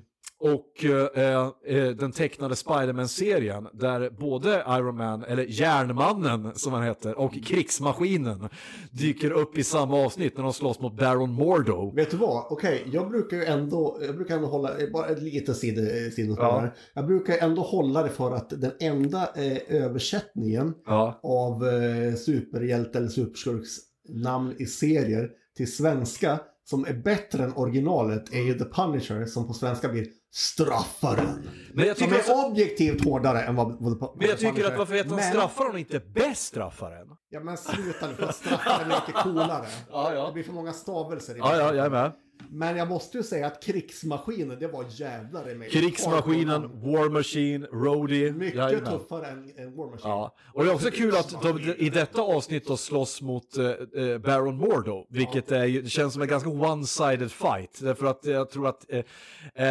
[0.42, 7.18] Och eh, eh, den tecknade Spider-Man-serien där både Iron Man, eller Järnmannen som han heter,
[7.18, 8.48] och Krigsmaskinen
[8.90, 11.92] dyker upp i samma avsnitt när de slåss mot Baron Mordo.
[11.96, 12.46] Vet du vad?
[12.50, 16.44] Okej, jag brukar ju ändå, jag brukar ändå hålla, eh, bara ett litet sid- sidospår
[16.46, 16.58] Ja.
[16.60, 16.74] här.
[16.94, 21.20] Jag brukar ändå hålla det för att den enda eh, översättningen Ja.
[21.22, 23.68] av eh, superhjälte eller superskurks
[24.08, 29.46] namn i serier till svenska som är bättre än originalet är ju The Punisher som
[29.46, 31.48] på svenska blir Straffaren.
[31.74, 34.64] Men jag Som tycker, är alltså, objektivt hårdare än vad, vad, vad men jag tycker
[34.72, 37.06] att varför heter han Men- straffaren och inte bäststraffaren?
[37.30, 39.66] Ja men sluta nu, för att straffaren är mycket coolare.
[39.90, 40.26] Ja, ja.
[40.26, 42.12] Det blir för många stavelser i Ja, ja, jag är med.
[42.50, 45.70] Men jag måste ju säga att krigsmaskinen, det var jävlar i mig.
[45.70, 48.32] Krigsmaskinen, War Machine, Rhodey.
[48.32, 48.92] Mycket Jajamän.
[48.98, 50.10] tuffare än, än War Machine.
[50.10, 53.66] Ja, och det är också kul att de i detta avsnitt då slåss mot eh,
[54.04, 57.78] eh, Baron Mordo, vilket är, ju- det känns som en ganska one-sided fight.
[57.82, 58.98] Därför att jag tror att, eh,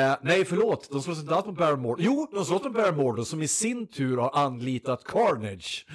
[0.09, 2.01] eh, nej förlåt, de slåss inte alls mot Baron Mordo.
[2.05, 5.85] Jo, de slåss mot Baron Mordo som i sin tur har anlitat Carnage.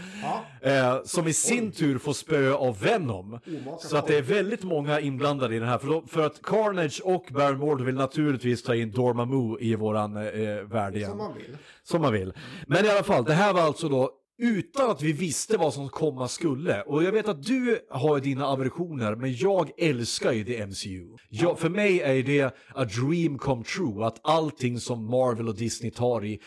[0.61, 3.39] Eh, som i sin tur får spö av Venom.
[3.81, 5.79] Så att det är väldigt många inblandade i den här.
[5.79, 6.64] För, då, för att Carnage
[7.05, 10.23] och Baron Mordo vill naturligtvis ta in Dormammu i våran eh,
[10.62, 11.09] värld igen.
[11.09, 11.57] Som man vill.
[11.83, 12.33] Som man vill.
[12.67, 15.89] Men i alla fall, det här var alltså då utan att vi visste vad som
[15.89, 16.83] komma skulle.
[16.83, 21.17] Och jag vet att du har dina aversioner, men jag älskar ju det MCU.
[21.29, 25.91] Jag, för mig är det a dream come true, att allting som Marvel och Disney
[25.91, 26.41] tar i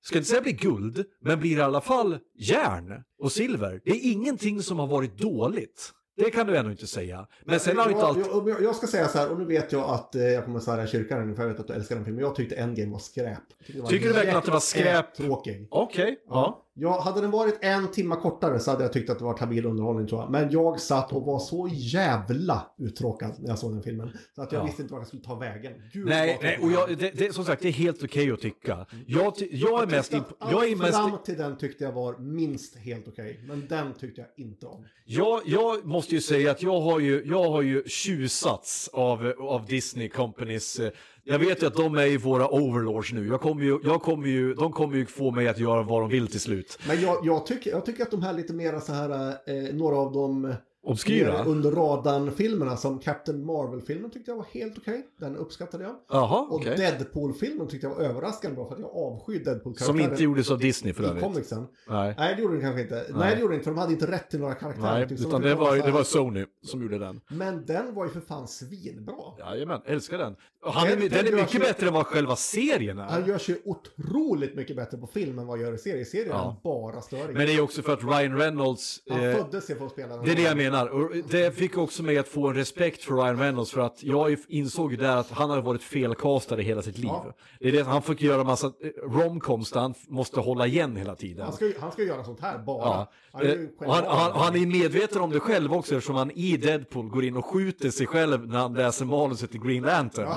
[0.00, 3.80] ska inte säga blir guld, men blir i alla fall järn och silver.
[3.84, 5.92] Det är ingenting som har varit dåligt.
[6.18, 7.26] Det kan du ändå inte säga.
[7.44, 8.26] Men sen har ju inte jag, allt...
[8.26, 10.60] jag, jag, jag ska säga så här, och nu vet jag att eh, jag kommer
[10.60, 12.24] svära i kyrkan, för jag vet att du älskar den filmen.
[12.24, 13.38] Jag tyckte Endgame var skräp.
[13.66, 15.14] Tyckte var Tycker du verkligen att det var skräp?
[15.14, 15.66] Tråkig.
[15.70, 16.34] Okej, ja.
[16.34, 19.66] Ja, hade den varit en timma kortare så hade jag tyckt att det var habil
[19.66, 20.30] underhållning tror jag.
[20.30, 24.10] Men jag satt och var så jävla uttråkad när jag såg den filmen.
[24.34, 24.64] Så att jag Ja.
[24.64, 25.72] visste inte vad jag skulle ta vägen.
[25.92, 28.86] Gud, Nej, nej och jag, det, det, som sagt, det är helt okej att tycka.
[29.06, 30.12] Jag, ty, jag är mest...
[30.50, 30.94] jag är mest...
[30.94, 33.40] fram till den tyckte jag var minst helt okej.
[33.48, 34.84] Men den tyckte jag inte om.
[35.04, 39.66] Jag, jag måste ju säga att jag har ju, jag har ju tjusats av, av
[39.66, 40.80] Disney Companies.
[41.28, 43.26] Jag vet ju att de är ju våra overlords nu.
[43.26, 46.10] Jag kommer ju, jag kommer ju, de kommer ju få mig att göra vad de
[46.10, 46.78] vill till slut.
[46.88, 49.10] Men jag, jag, tycker, jag tycker att de här lite mera så här,
[49.46, 51.44] eh, några av de Obskyra?
[51.44, 55.06] under radarn-filmerna som Captain Marvel-filmen tyckte jag var helt okej.
[55.20, 55.94] Den uppskattade jag.
[56.08, 56.76] Jaha, Och okej.
[56.76, 59.86] Deadpool-filmen tyckte jag var överraskande bra för att jag avskyr Deadpool-karaktärer.
[59.86, 61.24] Som inte gjordes av Disney för i övrigt.
[61.24, 61.66] comicsen.
[61.88, 62.14] Nej.
[62.18, 63.06] Nej, det gjorde den kanske inte.
[63.10, 65.06] Nej, det gjorde den inte för de hade inte rätt till några karaktärer.
[65.08, 67.20] Nej, utan de det var, det var Sony som gjorde den.
[67.28, 69.14] Men den var ju för fan svinbra.
[69.38, 70.36] Jajamän, älskar den.
[70.62, 73.04] Och Han är, Den- den är mycket sig- bättre än vad själva serien är.
[73.04, 76.00] Han gör sig otroligt mycket bättre på film än vad han gör i serie.
[76.00, 76.38] I serien är Ja.
[76.38, 77.36] han bara störig.
[77.36, 79.00] Men det är också för att Ryan Reynolds...
[79.10, 80.86] Han eh, föddes ju för att spela den Det är det jag menar.
[80.88, 84.36] Och det fick också mig att få en respekt för Ryan Reynolds för att jag
[84.48, 87.10] insåg ju där att han har varit felkastad i hela sitt liv.
[87.12, 87.34] Ja.
[87.60, 88.72] Det är det, han fick göra massa eh,
[89.10, 91.44] romcoms där han måste hålla igen hela tiden.
[91.44, 92.84] Han ska, han ska göra sånt här bara.
[92.84, 93.10] Ja.
[93.32, 96.30] Han är Eh, Och han, han, han är medveten om det själv också eftersom han
[96.30, 100.28] i Deadpool går in och skjuter sig själv när han läser manuset till Green Lantern.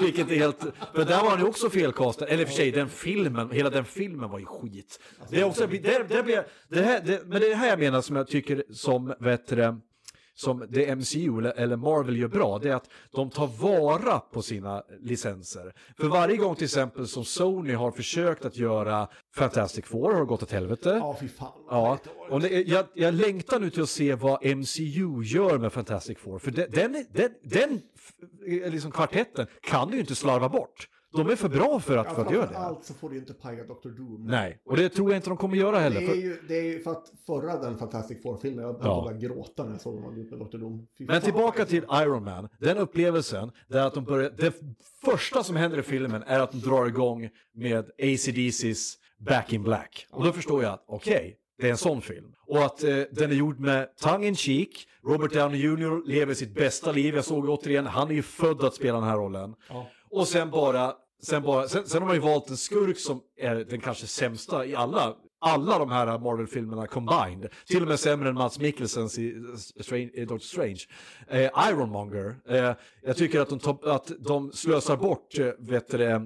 [0.00, 0.60] Vilket är helt...
[0.94, 2.26] För där var han ju också felkastad.
[2.26, 5.00] Eller för sig, den filmen, hela den filmen var ju skit.
[5.30, 7.78] Det är också, det, det, blir- det här, det, men det är det här jag
[7.78, 9.76] menar som jag tycker som, vet du det,
[10.38, 14.82] som det MCU eller- Marvel gör bra, det är att de tar vara på sina
[15.00, 15.72] licenser.
[16.00, 20.42] För varje gång till exempel som Sony har försökt att göra Fantastic Four har gått
[20.42, 20.98] åt helvete.
[21.00, 21.52] Ja, fy fan.
[21.70, 21.98] Ja,
[22.30, 26.38] och det, jag, jag längtar nu till att se vad MCU gör med Fantastic Four.
[26.38, 27.80] För den, den, den, den
[28.72, 30.88] liksom kvartetten kan du ju inte slarva bort.
[31.16, 32.58] De är för bra för att, Ja, för att göra det.
[32.58, 33.88] Allt så får du inte paja Dr.
[33.88, 34.26] Doom.
[34.26, 36.00] Nej, och det tror jag inte de kommer göra heller.
[36.00, 39.02] Det är, ju, det är ju för att förra den Fantastic Four-filmen, jag Ja.
[39.04, 40.58] började gråta när jag såg gjort med Dr.
[40.58, 40.86] Doom.
[40.98, 42.48] Men tillbaka till Iron Man.
[42.60, 44.54] Den upplevelsen, där att de börjar, det
[45.04, 50.06] första som händer i filmen är att de drar igång med AC/DC's Back in Black.
[50.10, 52.32] Och då förstår jag att, okej, det är en sån film.
[52.46, 54.86] Och att eh, den är gjord med tongue in cheek.
[55.04, 56.08] Robert Downey Jr.
[56.08, 57.14] lever sitt bästa liv.
[57.14, 59.54] Jag såg återigen, han är ju född att spela den här rollen.
[60.10, 60.92] Och sen bara,
[61.22, 64.66] sen bara, sen, sen har man ju valt en skurk som är den kanske sämsta
[64.66, 67.48] i alla alla de här Marvel-filmerna combined.
[67.66, 69.34] Till och med sämre än Mats Mikkelsens i
[69.80, 70.80] Strange, i Doctor Strange.
[71.28, 72.36] Eh, Ironmonger.
[72.48, 76.20] Eh, jag tycker att de, tar- att de slösar bort, eh, vet du eh,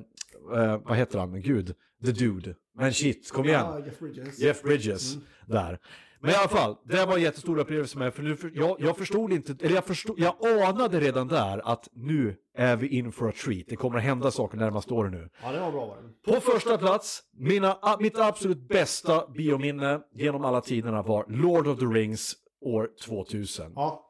[0.84, 1.74] vad heter han, gud,
[2.04, 2.54] The Dude.
[2.74, 3.66] Men shit, kom igen.
[3.86, 4.38] Jeff Bridges.
[4.38, 5.16] Jeff Bridges
[5.46, 5.78] där.
[6.22, 8.96] Men i alla fall, det var en jättestor upplevelse med för nu, för, jag, jag
[8.96, 13.28] förstod inte, eller jag förstod, jag anade redan där att nu är vi in for
[13.28, 13.66] a treat.
[13.68, 15.28] Det kommer att hända saker närmaste åren nu.
[15.42, 16.34] Ja, det var bra var den.
[16.34, 21.84] På första plats, mina, mitt absolut bästa biominne genom alla tiderna var Lord of the
[21.84, 23.72] Rings år 2000.
[23.74, 24.08] Ja.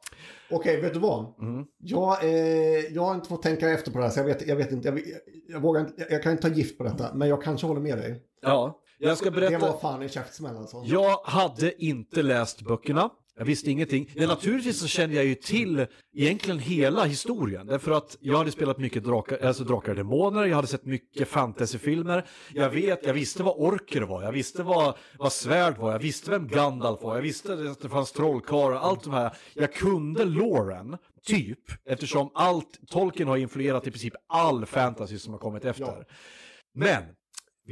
[0.51, 1.35] Okej, vet du vad?
[1.41, 1.65] Mm.
[1.79, 2.31] Jag, eh,
[2.95, 4.89] jag har inte fått tänka efter på det här, så jag vet, jag vet inte.
[4.89, 5.07] Jag, jag,
[5.49, 7.81] jag, vågar inte jag, jag kan inte ta gift på detta, men jag kanske håller
[7.81, 8.23] med dig.
[8.43, 9.59] Ja, jag ska Det berätta.
[9.59, 10.83] var fan en käftsmäll alltså.
[10.87, 13.11] Jag hade inte läst böckerna.
[13.37, 14.11] Jag visste ingenting.
[14.17, 17.67] Men naturligtvis så kände jag ju till egentligen hela historien.
[17.67, 21.29] Därför att jag hade spelat mycket drakar, alltså drakar och demoner, jag hade sett mycket
[21.29, 22.27] fantasyfilmer.
[22.55, 26.31] Jag vet, jag visste vad orker var, jag visste vad, vad svärd var, jag visste
[26.31, 29.37] vem Gandalf var, jag visste att det fanns trollkarlar, allt de här.
[29.55, 30.97] Jag kunde loren,
[31.27, 36.05] typ, eftersom allt, Tolkien har influerat i princip all fantasy som har kommit efter.
[36.75, 37.03] Men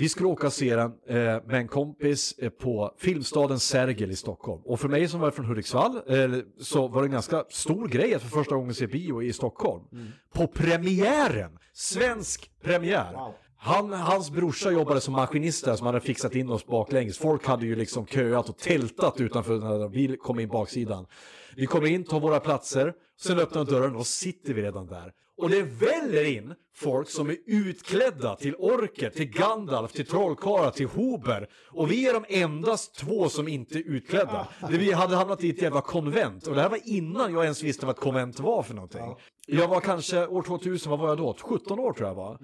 [0.00, 4.16] Vi skulle åka och se den eh, med en kompis eh, på filmstaden Sergel i
[4.16, 4.62] Stockholm.
[4.64, 6.30] Och för mig som var från Hudiksvall eh,
[6.60, 9.84] så var det en ganska stor grej att för första gången se bio i Stockholm.
[10.32, 11.58] På premiären!
[11.72, 13.16] Svensk premiär!
[13.56, 17.18] Han, hans brorsa jobbade som maskinist där som hade fixat in oss baklänges.
[17.18, 21.06] Folk hade ju liksom köat och tältat utanför när vi kom in baksidan.
[21.56, 25.12] Vi kommer in, tar våra platser, sen öppnar dörren och sitter vi redan där.
[25.40, 30.86] Och det väller in folk som är utklädda till orker, till Gandalf, till trollkarlar, till
[30.86, 31.48] Hober.
[31.70, 34.48] Och vi är de endast två som inte är utklädda.
[34.70, 36.46] Det vi hade hamnat i ett jävla konvent.
[36.46, 39.14] Och det här var innan jag ens visste vad ett konvent var för någonting.
[39.46, 41.36] Jag var kanske, år 2000, vad var jag då?
[41.40, 42.38] 17 år tror jag var.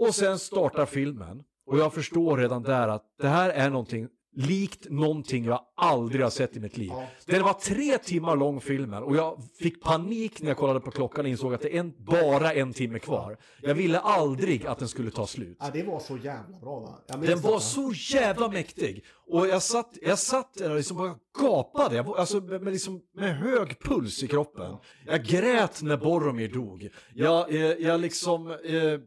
[0.00, 1.42] Och sen startar filmen.
[1.66, 6.30] Och jag förstår redan där att det här är någonting likt någonting jag aldrig har
[6.30, 6.92] sett i mitt liv.
[7.26, 11.24] Den var tre timmar lång filmen och jag fick panik när jag kollade på klockan
[11.24, 13.36] och insåg att det är en, bara en timme kvar.
[13.62, 15.56] Jag ville aldrig att den skulle ta slut.
[15.60, 16.98] Ja, det var så jävla bra?
[17.06, 19.04] Jag Den var så jävla mäktig.
[19.28, 21.96] Och jag satt, jag satt där och liksom bara gapade.
[21.96, 24.76] Jag, alltså med, liksom, med hög puls i kroppen.
[25.06, 26.88] Jag grät när Boromir dog.
[27.14, 28.50] Jag, eh, jag liksom...
[28.50, 29.00] Eh,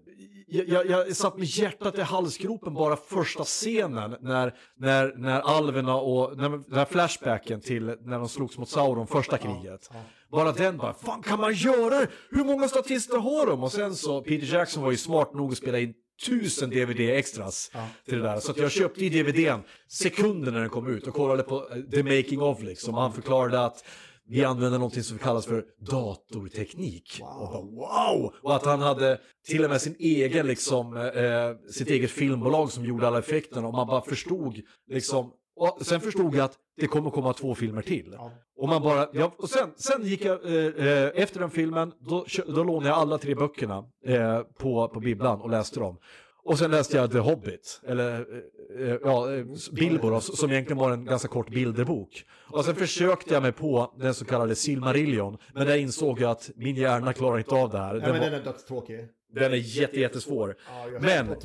[0.51, 5.95] jag, jag, jag satt med hjärtat i halsgropen bara första scenen när, när, när alverna
[5.95, 9.89] och när, när flashbacken till när de slogs mot Sauron första kriget.
[10.31, 12.07] Bara den bara, fan kan man göra det?
[12.31, 13.63] Hur många statister har de?
[13.63, 15.93] Och sen så, Peter Jackson var ju smart nog att spela in
[16.25, 17.71] tusen DVD-extras
[18.05, 18.39] till det där.
[18.39, 22.03] Så jag köpte i DVDn sekunder när den kom ut och kollade på eh, The
[22.03, 22.93] Making of liksom.
[22.93, 23.83] Han förklarade att
[24.29, 27.21] vi använder någonting som kallas för datorteknik.
[27.21, 28.33] Och bara, wow!
[28.41, 32.85] Och att han hade till och med sin egen, liksom, eh, sitt eget filmbolag som
[32.85, 37.09] gjorde alla effekterna och man bara förstod liksom och sen förstod jag att det kommer
[37.09, 38.17] komma två filmer till.
[38.57, 42.25] Och, man bara, ja, och sen, sen gick jag, eh, eh, efter den filmen, då,
[42.47, 45.97] då lånade jag alla tre böckerna eh, på, på bibblan och läste dem.
[46.43, 50.77] Och sen läste jag The Hobbit, eller eh, eh, ja, eh, Bilbo då, som egentligen
[50.77, 52.25] var en ganska kort bilderbok.
[52.51, 56.49] Och sen försökte jag mig på den så kallade Silmarillion, men där insåg jag att
[56.55, 57.93] min hjärna klarar inte av det här.
[57.93, 59.07] Den, men var, den är dödstråkig.
[59.33, 60.55] den är jätte, jättesvår.
[60.67, 61.35] Ja, Men men...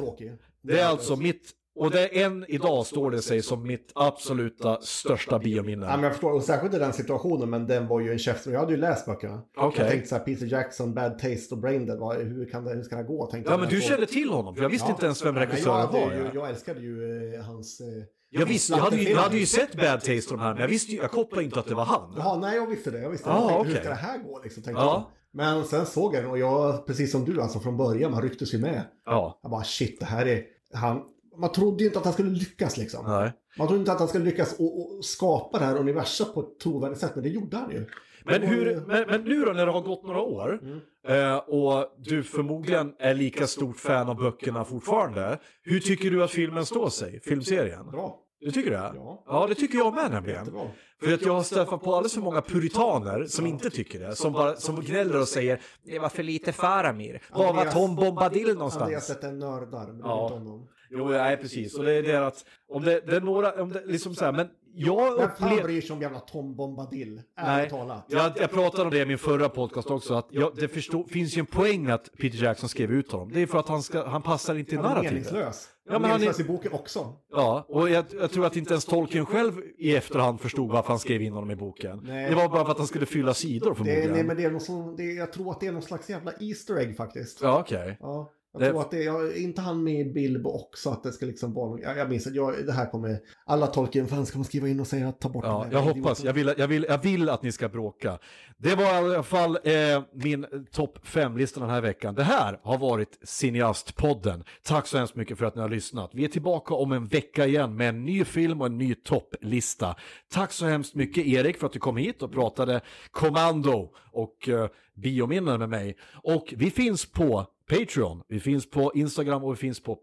[0.62, 4.78] det är alltså mitt, och det är än idag står det sig som mitt absoluta
[4.80, 5.86] största biominne.
[5.86, 8.46] Ja, men jag förstår, och särskilt i den situationen, men den var ju en käft.
[8.46, 9.42] Jag hade ju läst böckerna.
[9.56, 9.80] Okej.
[9.82, 12.82] Jag tänkte så här, Peter Jackson, Bad Taste och Braindead, vad- hur, kan det, hur
[12.82, 13.26] ska det gå?
[13.26, 15.42] Tänkte Ja jag men du jag kände till honom, jag visste inte ens vem Ja,
[15.42, 16.12] regissören jag, var.
[16.12, 16.30] ju, ja.
[16.34, 17.80] jag älskade ju eh, hans...
[17.80, 17.86] Eh,
[18.30, 20.68] Jag visste, jag hade, ju, jag hade ju sett Bad Taste de här, men jag
[20.68, 22.14] visste ju, jag kopplade inte att det var han.
[22.16, 23.00] Jaha, nej jag visste det.
[23.00, 23.34] Jag visste det.
[23.34, 23.80] Ja, jag tänkte, Hur okej.
[23.84, 24.62] ska det här gå liksom?
[24.62, 24.92] Tänkte Ja.
[24.92, 25.04] jag.
[25.36, 28.54] Men sen såg jag den och jag, precis som du alltså från början, man rycktes
[28.54, 28.82] ju med.
[29.06, 30.42] Ja, Jag bara shit, det här är...
[30.74, 31.00] Han,
[31.38, 33.06] man trodde ju inte att han skulle lyckas liksom.
[33.06, 33.32] nej.
[33.58, 36.58] Man trodde inte att han skulle lyckas och, och skapa det här universum på ett
[36.62, 37.86] trovärdigt sätt, men det gjorde han ju.
[38.24, 40.60] Men, hur, men, men nu då när det har gått några år
[41.08, 45.38] eh, och du förmodligen är lika stort fan av böckerna fortfarande.
[45.62, 47.90] Hur tycker du att filmen står sig, filmserien?
[47.90, 48.20] Bra.
[48.40, 48.76] Du tycker det?
[48.94, 49.24] Ja.
[49.26, 50.38] ja det tycker jag med nämligen.
[50.38, 50.66] Jättebra.
[51.02, 54.16] För att jag har träffat på alldeles för många puritaner som inte tycker det.
[54.16, 57.22] Som, bara, som gnäller och säger det var för lite Faramir.
[57.32, 59.04] Var var Andreas- Tom Bombadil Andreas någonstans?
[59.06, 60.22] sätter nördar, men det Ja.
[60.24, 60.68] inte honom.
[60.90, 61.74] Jo, nej precis.
[61.78, 64.32] Och det är det att om det, det är några, om det liksom så här,
[64.32, 67.22] men jag Vem fan bryr sig om jävla Tom Bombadil?
[67.42, 68.04] Nej, talat.
[68.08, 71.36] jag, jag pratade om det i min förra podcast också, att jag, det förstå, finns
[71.36, 73.32] ju en poäng att Peter Jackson skrev ut honom.
[73.32, 75.12] Det är för att han, ska, han passar inte i Han är narrativet.
[75.12, 75.68] meningslös.
[75.86, 77.12] Ja, men han är- meningslös i boken också.
[77.32, 80.98] Ja, och jag, jag tror att inte ens Tolkien själv i efterhand förstod varför han
[80.98, 82.00] skrev in honom i boken.
[82.04, 82.28] Nej.
[82.30, 84.10] Det var bara för att han skulle fylla sidor Det, förmodligen.
[84.10, 86.10] är- nej, men det är någon som, det, jag tror att det är någon slags
[86.10, 87.42] jävla Easter egg faktiskt.
[87.42, 87.96] Ja, okej.
[88.00, 91.12] Ja, jag Det- tror att det jag- inte han med i Bilbo också, att det
[91.12, 94.44] ska liksom vara någon, jag, jag minns att jag, det här kommer, alla Tolkien-fans kommer
[94.44, 96.24] skriva in och säga att ta bort Ja, den jag hoppas.
[96.24, 98.18] Jag vill, jag, vill, jag vill att ni ska bråka.
[98.56, 102.14] Det var i alla fall eh, min topp 5-lista den här veckan.
[102.14, 104.44] Det här har varit Cineastpodden.
[104.62, 106.10] Tack så hemskt mycket för att ni har lyssnat.
[106.14, 109.96] Vi är tillbaka om en vecka igen med en ny film och en ny topplista.
[110.32, 112.80] Tack så hemskt mycket Erik för att du kom hit och pratade
[113.10, 115.96] kommando och eh, biominnen med mig.
[116.12, 119.98] Och vi finns på Patreon, vi finns på Instagram och vi finns på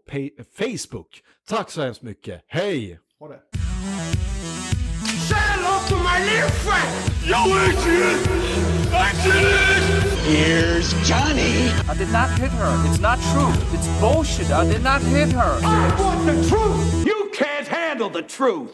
[0.58, 1.22] Facebook.
[1.48, 2.44] Tack så hemskt mycket.
[2.46, 2.98] Hej!
[3.18, 3.40] Ha det.
[5.28, 7.12] Say hello to my little friend!
[7.24, 8.18] Yo, Adrian!
[8.92, 10.12] Adrian!
[10.24, 11.70] Here's Johnny.
[11.88, 12.72] I did not hit her.
[12.86, 13.52] It's not true.
[13.74, 14.50] It's bullshit.
[14.50, 15.58] I did not hit her.
[15.62, 17.06] I want the truth!
[17.06, 18.72] You can't handle the truth!